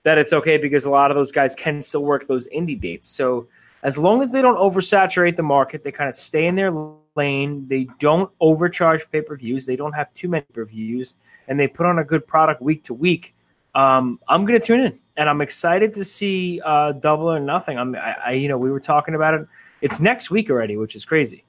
that 0.02 0.18
it's 0.18 0.34
okay 0.34 0.58
because 0.58 0.84
a 0.84 0.90
lot 0.90 1.10
of 1.10 1.16
those 1.16 1.32
guys 1.32 1.54
can 1.54 1.82
still 1.82 2.04
work 2.04 2.26
those 2.26 2.46
indie 2.48 2.78
dates. 2.78 3.08
So 3.08 3.48
as 3.82 3.96
long 3.96 4.20
as 4.20 4.30
they 4.30 4.42
don't 4.42 4.58
oversaturate 4.58 5.36
the 5.36 5.42
market, 5.42 5.82
they 5.82 5.90
kind 5.90 6.10
of 6.10 6.14
stay 6.14 6.46
in 6.46 6.56
their 6.56 6.72
lane. 7.16 7.66
They 7.68 7.88
don't 7.98 8.30
overcharge 8.40 9.10
pay 9.10 9.22
per 9.22 9.34
views. 9.34 9.64
They 9.64 9.76
don't 9.76 9.94
have 9.94 10.12
too 10.12 10.28
many 10.28 10.44
reviews, 10.54 11.16
and 11.48 11.58
they 11.58 11.66
put 11.66 11.86
on 11.86 11.98
a 11.98 12.04
good 12.04 12.26
product 12.26 12.60
week 12.60 12.84
to 12.84 12.92
week. 12.92 13.34
Um, 13.74 14.20
I'm 14.28 14.44
gonna 14.44 14.60
tune 14.60 14.80
in, 14.80 15.00
and 15.20 15.28
I'm 15.28 15.42
excited 15.42 15.92
to 15.96 16.04
see 16.04 16.62
uh, 16.64 16.92
Double 16.92 17.30
or 17.30 17.38
Nothing. 17.38 17.78
I'm, 17.78 17.94
I, 17.94 18.16
I, 18.24 18.32
you 18.32 18.48
know, 18.48 18.56
we 18.56 18.70
were 18.70 18.80
talking 18.80 19.14
about 19.14 19.34
it. 19.34 19.46
It's 19.82 20.00
next 20.00 20.30
week 20.30 20.48
already, 20.48 20.78
which 20.78 20.96
is 20.96 21.04
crazy. 21.04 21.44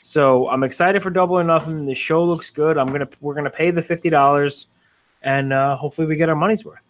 So 0.00 0.48
I'm 0.48 0.62
excited 0.62 1.02
for 1.02 1.10
Double 1.10 1.38
or 1.38 1.44
Nothing. 1.44 1.84
The 1.84 1.94
show 1.94 2.24
looks 2.24 2.48
good. 2.48 2.78
I'm 2.78 2.86
gonna 2.86 3.08
we're 3.20 3.34
gonna 3.34 3.50
pay 3.50 3.70
the 3.72 3.82
fifty 3.82 4.08
dollars, 4.08 4.68
and 5.20 5.52
uh, 5.52 5.76
hopefully 5.76 6.06
we 6.06 6.16
get 6.16 6.30
our 6.30 6.34
money's 6.34 6.64
worth. 6.64 6.80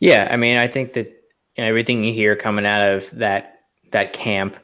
Yeah, 0.00 0.28
I 0.30 0.36
mean, 0.36 0.58
I 0.58 0.68
think 0.68 0.92
that 0.92 1.06
you 1.56 1.64
know, 1.64 1.64
everything 1.64 2.04
you 2.04 2.12
hear 2.12 2.36
coming 2.36 2.66
out 2.66 2.86
of 2.86 3.10
that 3.12 3.62
that 3.90 4.12
camp, 4.12 4.58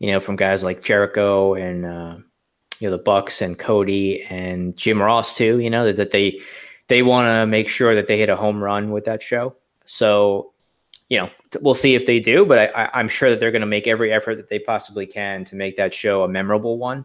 you 0.00 0.12
know, 0.12 0.20
from 0.20 0.36
guys 0.36 0.62
like 0.62 0.82
Jericho 0.82 1.54
and 1.54 1.86
uh, 1.86 2.16
you 2.78 2.90
know 2.90 2.94
the 2.94 3.02
Bucks 3.02 3.40
and 3.40 3.58
Cody 3.58 4.22
and 4.24 4.76
Jim 4.76 5.00
Ross 5.00 5.34
too. 5.34 5.60
You 5.60 5.70
know 5.70 5.90
that 5.90 6.10
they 6.10 6.42
they 6.88 7.02
want 7.02 7.24
to 7.28 7.46
make 7.46 7.70
sure 7.70 7.94
that 7.94 8.06
they 8.06 8.18
hit 8.18 8.28
a 8.28 8.36
home 8.36 8.62
run 8.62 8.90
with 8.90 9.06
that 9.06 9.22
show. 9.22 9.56
So 9.84 10.52
you 11.08 11.18
know, 11.18 11.28
we'll 11.60 11.74
see 11.74 11.94
if 11.94 12.06
they 12.06 12.20
do, 12.20 12.46
but 12.46 12.74
I, 12.74 12.88
am 12.98 13.06
sure 13.06 13.28
that 13.28 13.38
they're 13.38 13.50
going 13.50 13.60
to 13.60 13.66
make 13.66 13.86
every 13.86 14.10
effort 14.10 14.36
that 14.36 14.48
they 14.48 14.58
possibly 14.58 15.04
can 15.04 15.44
to 15.44 15.54
make 15.54 15.76
that 15.76 15.92
show 15.92 16.22
a 16.22 16.28
memorable 16.28 16.78
one 16.78 17.04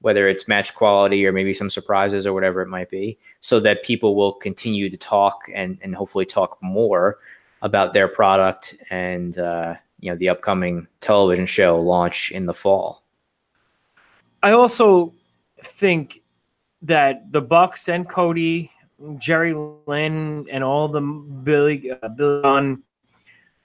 whether 0.00 0.28
it's 0.28 0.46
match 0.46 0.74
quality 0.74 1.26
or 1.26 1.32
maybe 1.32 1.52
some 1.52 1.70
surprises 1.70 2.26
or 2.26 2.32
whatever 2.32 2.62
it 2.62 2.68
might 2.68 2.90
be, 2.90 3.18
so 3.40 3.58
that 3.60 3.82
people 3.82 4.14
will 4.14 4.32
continue 4.32 4.88
to 4.88 4.96
talk 4.96 5.42
and, 5.54 5.78
and 5.82 5.94
hopefully 5.94 6.24
talk 6.24 6.58
more 6.60 7.18
about 7.62 7.92
their 7.92 8.06
product 8.06 8.76
and 8.90 9.38
uh, 9.38 9.74
you 9.98 10.10
know 10.10 10.16
the 10.16 10.28
upcoming 10.28 10.86
television 11.00 11.46
show 11.46 11.80
launch 11.80 12.30
in 12.30 12.46
the 12.46 12.54
fall. 12.54 13.02
I 14.42 14.52
also 14.52 15.12
think 15.64 16.22
that 16.82 17.32
the 17.32 17.40
Bucks 17.40 17.88
and 17.88 18.08
Cody, 18.08 18.70
Jerry 19.18 19.54
Lynn, 19.86 20.46
and 20.50 20.64
all 20.64 20.88
the 20.88 21.00
Billy 21.00 21.90
uh, 21.90 22.08
Billy 22.08 22.42
Gunn, 22.42 22.82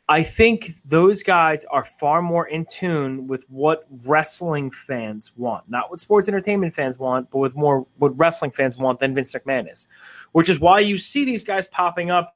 I 0.09 0.21
think 0.21 0.75
those 0.85 1.23
guys 1.23 1.65
are 1.65 1.83
far 1.83 2.21
more 2.21 2.47
in 2.47 2.65
tune 2.65 3.25
with 3.27 3.45
what 3.49 3.85
wrestling 4.05 4.69
fans 4.69 5.31
want, 5.37 5.69
not 5.69 5.89
what 5.89 6.01
sports 6.01 6.27
entertainment 6.27 6.73
fans 6.73 6.99
want, 6.99 7.31
but 7.31 7.39
with 7.39 7.55
more 7.55 7.87
what 7.97 8.17
wrestling 8.19 8.51
fans 8.51 8.77
want 8.77 8.99
than 8.99 9.15
Vince 9.15 9.31
McMahon 9.31 9.71
is. 9.71 9.87
Which 10.33 10.49
is 10.49 10.59
why 10.59 10.81
you 10.81 10.97
see 10.97 11.25
these 11.25 11.43
guys 11.43 11.67
popping 11.67 12.11
up. 12.11 12.35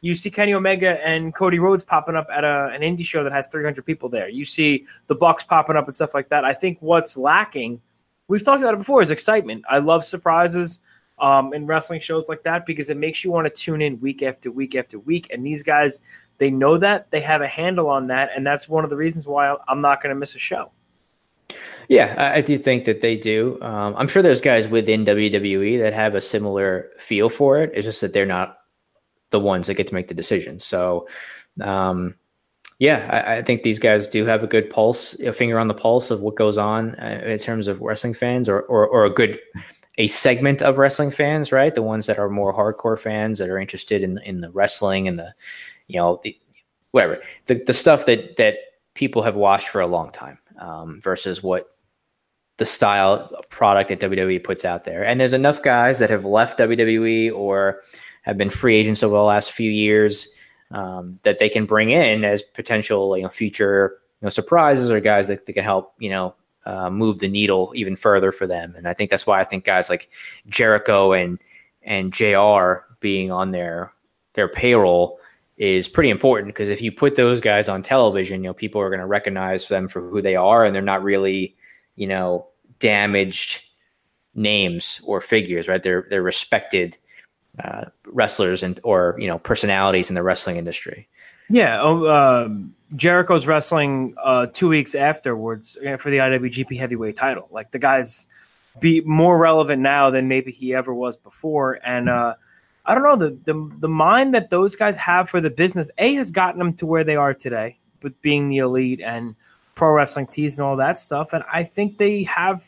You 0.00 0.14
see 0.14 0.30
Kenny 0.30 0.54
Omega 0.54 0.98
and 1.06 1.34
Cody 1.34 1.58
Rhodes 1.58 1.84
popping 1.84 2.16
up 2.16 2.26
at 2.32 2.44
a, 2.44 2.70
an 2.74 2.80
indie 2.80 3.04
show 3.04 3.22
that 3.22 3.32
has 3.32 3.46
300 3.48 3.84
people 3.84 4.08
there. 4.08 4.28
You 4.28 4.44
see 4.44 4.86
the 5.06 5.14
Bucks 5.14 5.44
popping 5.44 5.76
up 5.76 5.86
and 5.86 5.94
stuff 5.94 6.14
like 6.14 6.28
that. 6.30 6.44
I 6.44 6.52
think 6.52 6.78
what's 6.80 7.16
lacking, 7.16 7.80
we've 8.28 8.44
talked 8.44 8.62
about 8.62 8.74
it 8.74 8.78
before, 8.78 9.02
is 9.02 9.10
excitement. 9.10 9.64
I 9.68 9.78
love 9.78 10.04
surprises 10.04 10.78
um, 11.24 11.54
in 11.54 11.66
wrestling 11.66 12.00
shows 12.00 12.28
like 12.28 12.42
that 12.42 12.66
because 12.66 12.90
it 12.90 12.98
makes 12.98 13.24
you 13.24 13.30
want 13.30 13.46
to 13.46 13.50
tune 13.50 13.80
in 13.80 13.98
week 14.00 14.22
after 14.22 14.50
week 14.50 14.74
after 14.74 14.98
week. 14.98 15.26
And 15.32 15.44
these 15.44 15.62
guys 15.62 16.00
they 16.38 16.50
know 16.50 16.76
that 16.78 17.10
they 17.10 17.20
have 17.20 17.40
a 17.40 17.46
handle 17.46 17.88
on 17.88 18.08
that, 18.08 18.30
and 18.36 18.46
that's 18.46 18.68
one 18.68 18.84
of 18.84 18.90
the 18.90 18.96
reasons 18.96 19.26
why 19.26 19.56
I'm 19.68 19.80
not 19.80 20.02
going 20.02 20.14
to 20.14 20.18
miss 20.18 20.34
a 20.34 20.38
show. 20.38 20.70
Yeah, 21.88 22.14
I, 22.18 22.38
I 22.38 22.40
do 22.40 22.58
think 22.58 22.84
that 22.84 23.00
they 23.00 23.16
do. 23.16 23.58
Um, 23.62 23.94
I'm 23.96 24.08
sure 24.08 24.22
there's 24.22 24.40
guys 24.40 24.66
within 24.68 25.04
WWE 25.04 25.80
that 25.80 25.92
have 25.92 26.14
a 26.14 26.20
similar 26.20 26.90
feel 26.98 27.28
for 27.28 27.62
it. 27.62 27.70
It's 27.74 27.84
just 27.84 28.00
that 28.00 28.12
they're 28.12 28.26
not 28.26 28.58
the 29.30 29.40
ones 29.40 29.68
that 29.68 29.74
get 29.74 29.86
to 29.86 29.94
make 29.94 30.08
the 30.08 30.14
decision. 30.14 30.58
So, 30.58 31.06
um, 31.60 32.16
yeah, 32.78 33.08
I, 33.10 33.36
I, 33.36 33.42
think 33.42 33.62
these 33.62 33.78
guys 33.78 34.08
do 34.08 34.24
have 34.26 34.42
a 34.42 34.46
good 34.46 34.68
pulse, 34.70 35.18
a 35.20 35.32
finger 35.32 35.58
on 35.58 35.68
the 35.68 35.74
pulse 35.74 36.10
of 36.10 36.20
what 36.20 36.34
goes 36.34 36.58
on 36.58 36.94
uh, 36.96 37.22
in 37.24 37.38
terms 37.38 37.68
of 37.68 37.80
wrestling 37.80 38.14
fans, 38.14 38.48
or, 38.48 38.62
or 38.62 38.86
or 38.88 39.04
a 39.04 39.10
good 39.10 39.38
a 39.98 40.06
segment 40.06 40.62
of 40.62 40.78
wrestling 40.78 41.10
fans, 41.10 41.52
right? 41.52 41.74
The 41.74 41.82
ones 41.82 42.06
that 42.06 42.18
are 42.18 42.28
more 42.28 42.52
hardcore 42.52 42.98
fans 42.98 43.38
that 43.38 43.48
are 43.48 43.58
interested 43.58 44.02
in 44.02 44.18
in 44.18 44.40
the 44.40 44.50
wrestling 44.50 45.08
and 45.08 45.18
the 45.18 45.34
you 45.86 45.98
know, 45.98 46.20
the, 46.22 46.36
whatever 46.92 47.20
the, 47.46 47.54
the 47.66 47.72
stuff 47.72 48.06
that 48.06 48.36
that 48.36 48.56
people 48.94 49.22
have 49.22 49.36
watched 49.36 49.68
for 49.68 49.80
a 49.80 49.86
long 49.86 50.10
time 50.10 50.38
um, 50.60 51.00
versus 51.00 51.42
what 51.42 51.70
the 52.58 52.64
style 52.64 53.30
product 53.50 53.88
that 53.88 54.00
WWE 54.00 54.42
puts 54.42 54.64
out 54.64 54.84
there. 54.84 55.04
And 55.04 55.18
there's 55.18 55.32
enough 55.32 55.62
guys 55.62 55.98
that 55.98 56.10
have 56.10 56.24
left 56.24 56.58
WWE 56.60 57.34
or 57.34 57.82
have 58.22 58.38
been 58.38 58.50
free 58.50 58.76
agents 58.76 59.02
over 59.02 59.14
the 59.14 59.22
last 59.22 59.50
few 59.50 59.70
years 59.70 60.28
um, 60.70 61.18
that 61.24 61.38
they 61.38 61.48
can 61.48 61.66
bring 61.66 61.90
in 61.90 62.24
as 62.24 62.42
potential 62.42 63.16
you 63.16 63.22
know 63.22 63.28
future 63.28 63.98
you 64.20 64.26
know 64.26 64.30
surprises 64.30 64.90
or 64.90 65.00
guys 65.00 65.28
that, 65.28 65.46
that 65.46 65.52
can 65.52 65.64
help 65.64 65.94
you 65.98 66.10
know 66.10 66.34
uh, 66.66 66.90
move 66.90 67.18
the 67.18 67.28
needle 67.28 67.72
even 67.74 67.96
further 67.96 68.32
for 68.32 68.46
them. 68.46 68.74
And 68.76 68.86
I 68.88 68.94
think 68.94 69.10
that's 69.10 69.26
why 69.26 69.40
I 69.40 69.44
think 69.44 69.64
guys 69.64 69.90
like 69.90 70.10
Jericho 70.48 71.12
and 71.12 71.38
and 71.82 72.12
JR 72.12 72.86
being 73.00 73.30
on 73.30 73.50
their 73.50 73.92
their 74.34 74.48
payroll 74.48 75.18
is 75.56 75.88
pretty 75.88 76.10
important 76.10 76.52
because 76.52 76.68
if 76.68 76.82
you 76.82 76.90
put 76.90 77.14
those 77.14 77.40
guys 77.40 77.68
on 77.68 77.82
television, 77.82 78.42
you 78.42 78.48
know, 78.48 78.54
people 78.54 78.80
are 78.80 78.90
going 78.90 79.00
to 79.00 79.06
recognize 79.06 79.68
them 79.68 79.86
for 79.86 80.00
who 80.08 80.20
they 80.20 80.34
are 80.34 80.64
and 80.64 80.74
they're 80.74 80.82
not 80.82 81.04
really, 81.04 81.54
you 81.94 82.06
know, 82.06 82.48
damaged 82.80 83.62
names 84.34 85.00
or 85.04 85.20
figures, 85.20 85.68
right? 85.68 85.82
They're 85.82 86.06
they're 86.10 86.22
respected 86.22 86.96
uh, 87.62 87.84
wrestlers 88.06 88.62
and 88.62 88.80
or 88.82 89.16
you 89.18 89.28
know 89.28 89.38
personalities 89.38 90.08
in 90.08 90.14
the 90.14 90.22
wrestling 90.22 90.56
industry. 90.56 91.08
Yeah, 91.48 91.80
oh, 91.82 92.08
um, 92.08 92.74
Jericho's 92.96 93.46
wrestling 93.46 94.14
uh, 94.22 94.46
two 94.46 94.68
weeks 94.68 94.94
afterwards 94.94 95.76
for 95.98 96.10
the 96.10 96.18
IWGP 96.18 96.78
Heavyweight 96.78 97.16
Title. 97.16 97.48
Like 97.50 97.70
the 97.70 97.78
guy's 97.78 98.26
be 98.80 99.00
more 99.02 99.38
relevant 99.38 99.82
now 99.82 100.10
than 100.10 100.26
maybe 100.26 100.50
he 100.50 100.74
ever 100.74 100.92
was 100.92 101.16
before, 101.16 101.78
and 101.84 102.08
uh, 102.08 102.34
I 102.86 102.94
don't 102.94 103.04
know 103.04 103.16
the, 103.16 103.38
the 103.44 103.70
the 103.80 103.88
mind 103.88 104.34
that 104.34 104.50
those 104.50 104.76
guys 104.76 104.96
have 104.96 105.28
for 105.28 105.40
the 105.40 105.50
business. 105.50 105.90
A 105.98 106.14
has 106.14 106.30
gotten 106.30 106.58
them 106.58 106.74
to 106.74 106.86
where 106.86 107.04
they 107.04 107.16
are 107.16 107.34
today, 107.34 107.78
with 108.02 108.20
being 108.22 108.48
the 108.48 108.58
elite 108.58 109.00
and 109.00 109.34
pro 109.74 109.90
wrestling 109.90 110.26
tees 110.26 110.58
and 110.58 110.66
all 110.66 110.76
that 110.76 111.00
stuff. 111.00 111.32
And 111.32 111.44
I 111.52 111.64
think 111.64 111.98
they 111.98 112.22
have, 112.24 112.64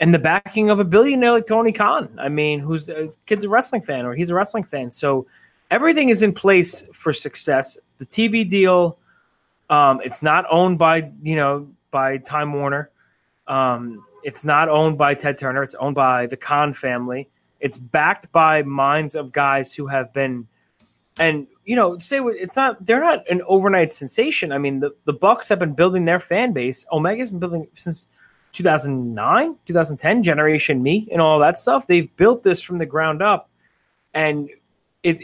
and 0.00 0.12
the 0.12 0.18
backing 0.18 0.70
of 0.70 0.78
a 0.78 0.84
billionaire 0.84 1.32
like 1.32 1.46
Tony 1.46 1.72
Khan. 1.72 2.18
I 2.20 2.28
mean, 2.28 2.60
who's 2.60 2.90
kid's 3.26 3.44
a 3.44 3.48
wrestling 3.48 3.82
fan 3.82 4.04
or 4.04 4.14
he's 4.14 4.30
a 4.30 4.34
wrestling 4.34 4.64
fan. 4.64 4.90
So 4.90 5.26
everything 5.70 6.08
is 6.08 6.22
in 6.22 6.32
place 6.32 6.84
for 6.92 7.12
success. 7.12 7.78
The 7.98 8.06
TV 8.06 8.48
deal, 8.48 8.98
um, 9.70 10.00
it's 10.04 10.22
not 10.22 10.44
owned 10.50 10.78
by 10.78 11.10
you 11.22 11.36
know 11.36 11.68
by 11.90 12.18
Time 12.18 12.52
Warner. 12.52 12.90
Um, 13.46 14.04
it's 14.22 14.44
not 14.44 14.68
owned 14.68 14.98
by 14.98 15.14
Ted 15.14 15.38
Turner. 15.38 15.62
It's 15.62 15.74
owned 15.76 15.94
by 15.94 16.26
the 16.26 16.36
Khan 16.36 16.72
family. 16.72 17.28
It's 17.60 17.78
backed 17.78 18.30
by 18.32 18.62
minds 18.62 19.14
of 19.14 19.32
guys 19.32 19.72
who 19.72 19.86
have 19.86 20.12
been, 20.12 20.46
and 21.18 21.46
you 21.64 21.74
know, 21.74 21.98
say 21.98 22.20
it's 22.20 22.56
not. 22.56 22.84
They're 22.84 23.00
not 23.00 23.28
an 23.30 23.42
overnight 23.46 23.92
sensation. 23.92 24.52
I 24.52 24.58
mean, 24.58 24.80
the 24.80 24.90
the 25.04 25.12
Bucks 25.12 25.48
have 25.48 25.58
been 25.58 25.72
building 25.74 26.04
their 26.04 26.20
fan 26.20 26.52
base. 26.52 26.84
Omega's 26.90 27.30
been 27.30 27.40
building 27.40 27.66
since 27.74 28.08
2009, 28.52 29.56
2010, 29.64 30.22
Generation 30.22 30.82
Me, 30.82 31.08
and 31.10 31.20
all 31.20 31.38
that 31.38 31.58
stuff. 31.58 31.86
They've 31.86 32.14
built 32.16 32.42
this 32.42 32.60
from 32.60 32.78
the 32.78 32.86
ground 32.86 33.22
up, 33.22 33.48
and 34.12 34.50
it. 35.02 35.20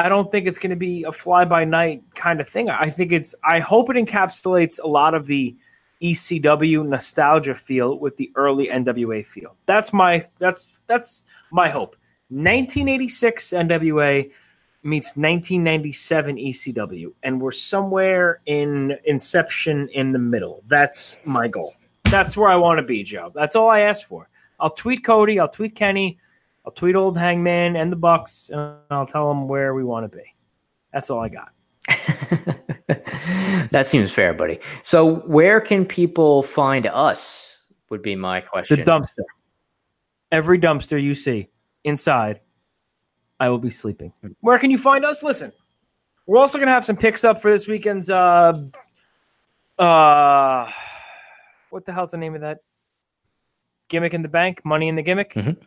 I 0.00 0.08
don't 0.08 0.32
think 0.32 0.46
it's 0.46 0.58
going 0.58 0.70
to 0.70 0.76
be 0.76 1.04
a 1.04 1.12
fly 1.12 1.44
by 1.44 1.64
night 1.66 2.02
kind 2.14 2.40
of 2.40 2.48
thing. 2.48 2.70
I 2.70 2.88
think 2.88 3.12
it's. 3.12 3.34
I 3.44 3.58
hope 3.58 3.90
it 3.90 3.96
encapsulates 3.96 4.80
a 4.82 4.86
lot 4.86 5.12
of 5.12 5.26
the 5.26 5.54
ECW 6.02 6.86
nostalgia 6.86 7.54
feel 7.54 7.98
with 7.98 8.16
the 8.16 8.32
early 8.34 8.68
NWA 8.68 9.26
feel. 9.26 9.56
That's 9.66 9.92
my. 9.92 10.26
That's 10.38 10.68
that's 10.86 11.24
my 11.50 11.68
hope. 11.68 11.96
1986 12.30 13.50
NWA 13.50 14.30
meets 14.82 15.16
1997 15.18 16.36
ECW, 16.36 17.12
and 17.22 17.38
we're 17.38 17.52
somewhere 17.52 18.40
in 18.46 18.96
inception 19.04 19.86
in 19.90 20.12
the 20.12 20.18
middle. 20.18 20.62
That's 20.66 21.18
my 21.24 21.46
goal. 21.46 21.74
That's 22.04 22.38
where 22.38 22.48
I 22.48 22.56
want 22.56 22.78
to 22.78 22.84
be, 22.84 23.02
Joe. 23.02 23.32
That's 23.34 23.54
all 23.54 23.68
I 23.68 23.80
ask 23.80 24.08
for. 24.08 24.30
I'll 24.58 24.70
tweet 24.70 25.04
Cody, 25.04 25.38
I'll 25.38 25.48
tweet 25.48 25.74
Kenny, 25.74 26.18
I'll 26.64 26.72
tweet 26.72 26.94
Old 26.94 27.16
Hangman 27.16 27.76
and 27.76 27.90
the 27.90 27.96
Bucks, 27.96 28.50
and 28.50 28.76
I'll 28.90 29.06
tell 29.06 29.28
them 29.28 29.48
where 29.48 29.74
we 29.74 29.84
want 29.84 30.10
to 30.10 30.16
be. 30.16 30.24
That's 30.92 31.10
all 31.10 31.20
I 31.20 31.28
got. 31.28 31.52
that 33.70 33.86
seems 33.86 34.12
fair, 34.12 34.34
buddy. 34.34 34.60
So, 34.82 35.16
where 35.20 35.60
can 35.60 35.86
people 35.86 36.42
find 36.42 36.86
us? 36.86 37.58
Would 37.88 38.02
be 38.02 38.14
my 38.14 38.40
question. 38.40 38.76
The 38.76 38.84
dumpster 38.84 39.24
every 40.32 40.58
dumpster 40.58 41.02
you 41.02 41.14
see 41.14 41.48
inside, 41.84 42.40
I 43.38 43.48
will 43.48 43.58
be 43.58 43.70
sleeping. 43.70 44.12
Where 44.40 44.58
can 44.58 44.70
you 44.70 44.78
find 44.78 45.04
us? 45.04 45.22
Listen, 45.22 45.52
we're 46.26 46.38
also 46.38 46.58
going 46.58 46.68
to 46.68 46.72
have 46.72 46.84
some 46.84 46.96
picks 46.96 47.24
up 47.24 47.40
for 47.40 47.50
this 47.50 47.66
weekend's. 47.66 48.10
Uh, 48.10 48.62
uh, 49.78 50.70
what 51.70 51.86
the 51.86 51.92
hell's 51.92 52.10
the 52.10 52.18
name 52.18 52.34
of 52.34 52.42
that? 52.42 52.58
Gimmick 53.88 54.14
in 54.14 54.22
the 54.22 54.28
bank, 54.28 54.64
money 54.64 54.88
in 54.88 54.94
the 54.94 55.02
gimmick. 55.02 55.34
Mm-hmm. 55.34 55.62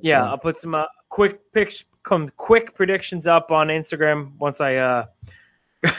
Yeah, 0.00 0.24
I'll 0.24 0.38
put 0.38 0.58
some 0.58 0.74
uh, 0.74 0.86
quick 1.08 1.40
picks, 1.52 1.84
come 2.02 2.30
quick 2.36 2.74
predictions 2.74 3.26
up 3.26 3.50
on 3.50 3.68
Instagram 3.68 4.36
once 4.38 4.60
I 4.60 4.76
uh, 4.76 5.06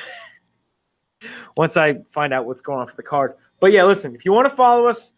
once 1.57 1.77
I 1.77 1.95
find 2.11 2.33
out 2.33 2.45
what's 2.45 2.61
going 2.61 2.79
on 2.79 2.87
for 2.87 2.95
the 2.95 3.03
card. 3.03 3.35
But 3.59 3.71
yeah, 3.71 3.83
listen, 3.83 4.15
if 4.15 4.25
you 4.25 4.33
want 4.33 4.49
to 4.49 4.55
follow 4.55 4.87
us, 4.87 5.13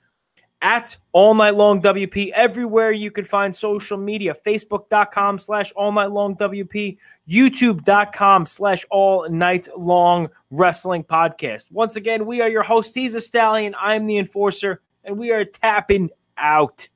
at 0.61 0.97
all 1.11 1.35
night 1.35 1.55
long 1.55 1.81
WP 1.81 2.31
everywhere 2.31 2.91
you 2.91 3.11
can 3.11 3.23
find 3.23 3.55
social 3.55 3.97
media 3.97 4.35
facebook.com 4.45 5.37
slash 5.37 5.71
all 5.73 5.91
night 5.91 6.11
long 6.11 6.35
WP 6.35 6.97
youtube.com 7.29 8.45
slash 8.45 8.85
all 8.89 9.29
night 9.29 9.67
long 9.77 10.27
wrestling 10.49 11.03
podcast. 11.03 11.71
Once 11.71 11.95
again, 11.95 12.25
we 12.25 12.41
are 12.41 12.49
your 12.49 12.63
host. 12.63 12.95
He's 12.95 13.15
a 13.15 13.21
stallion. 13.21 13.75
I'm 13.79 14.07
the 14.07 14.17
enforcer, 14.17 14.81
and 15.03 15.17
we 15.17 15.31
are 15.31 15.43
tapping 15.45 16.09
out. 16.37 16.87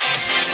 Thank 0.00 0.48
you. 0.48 0.53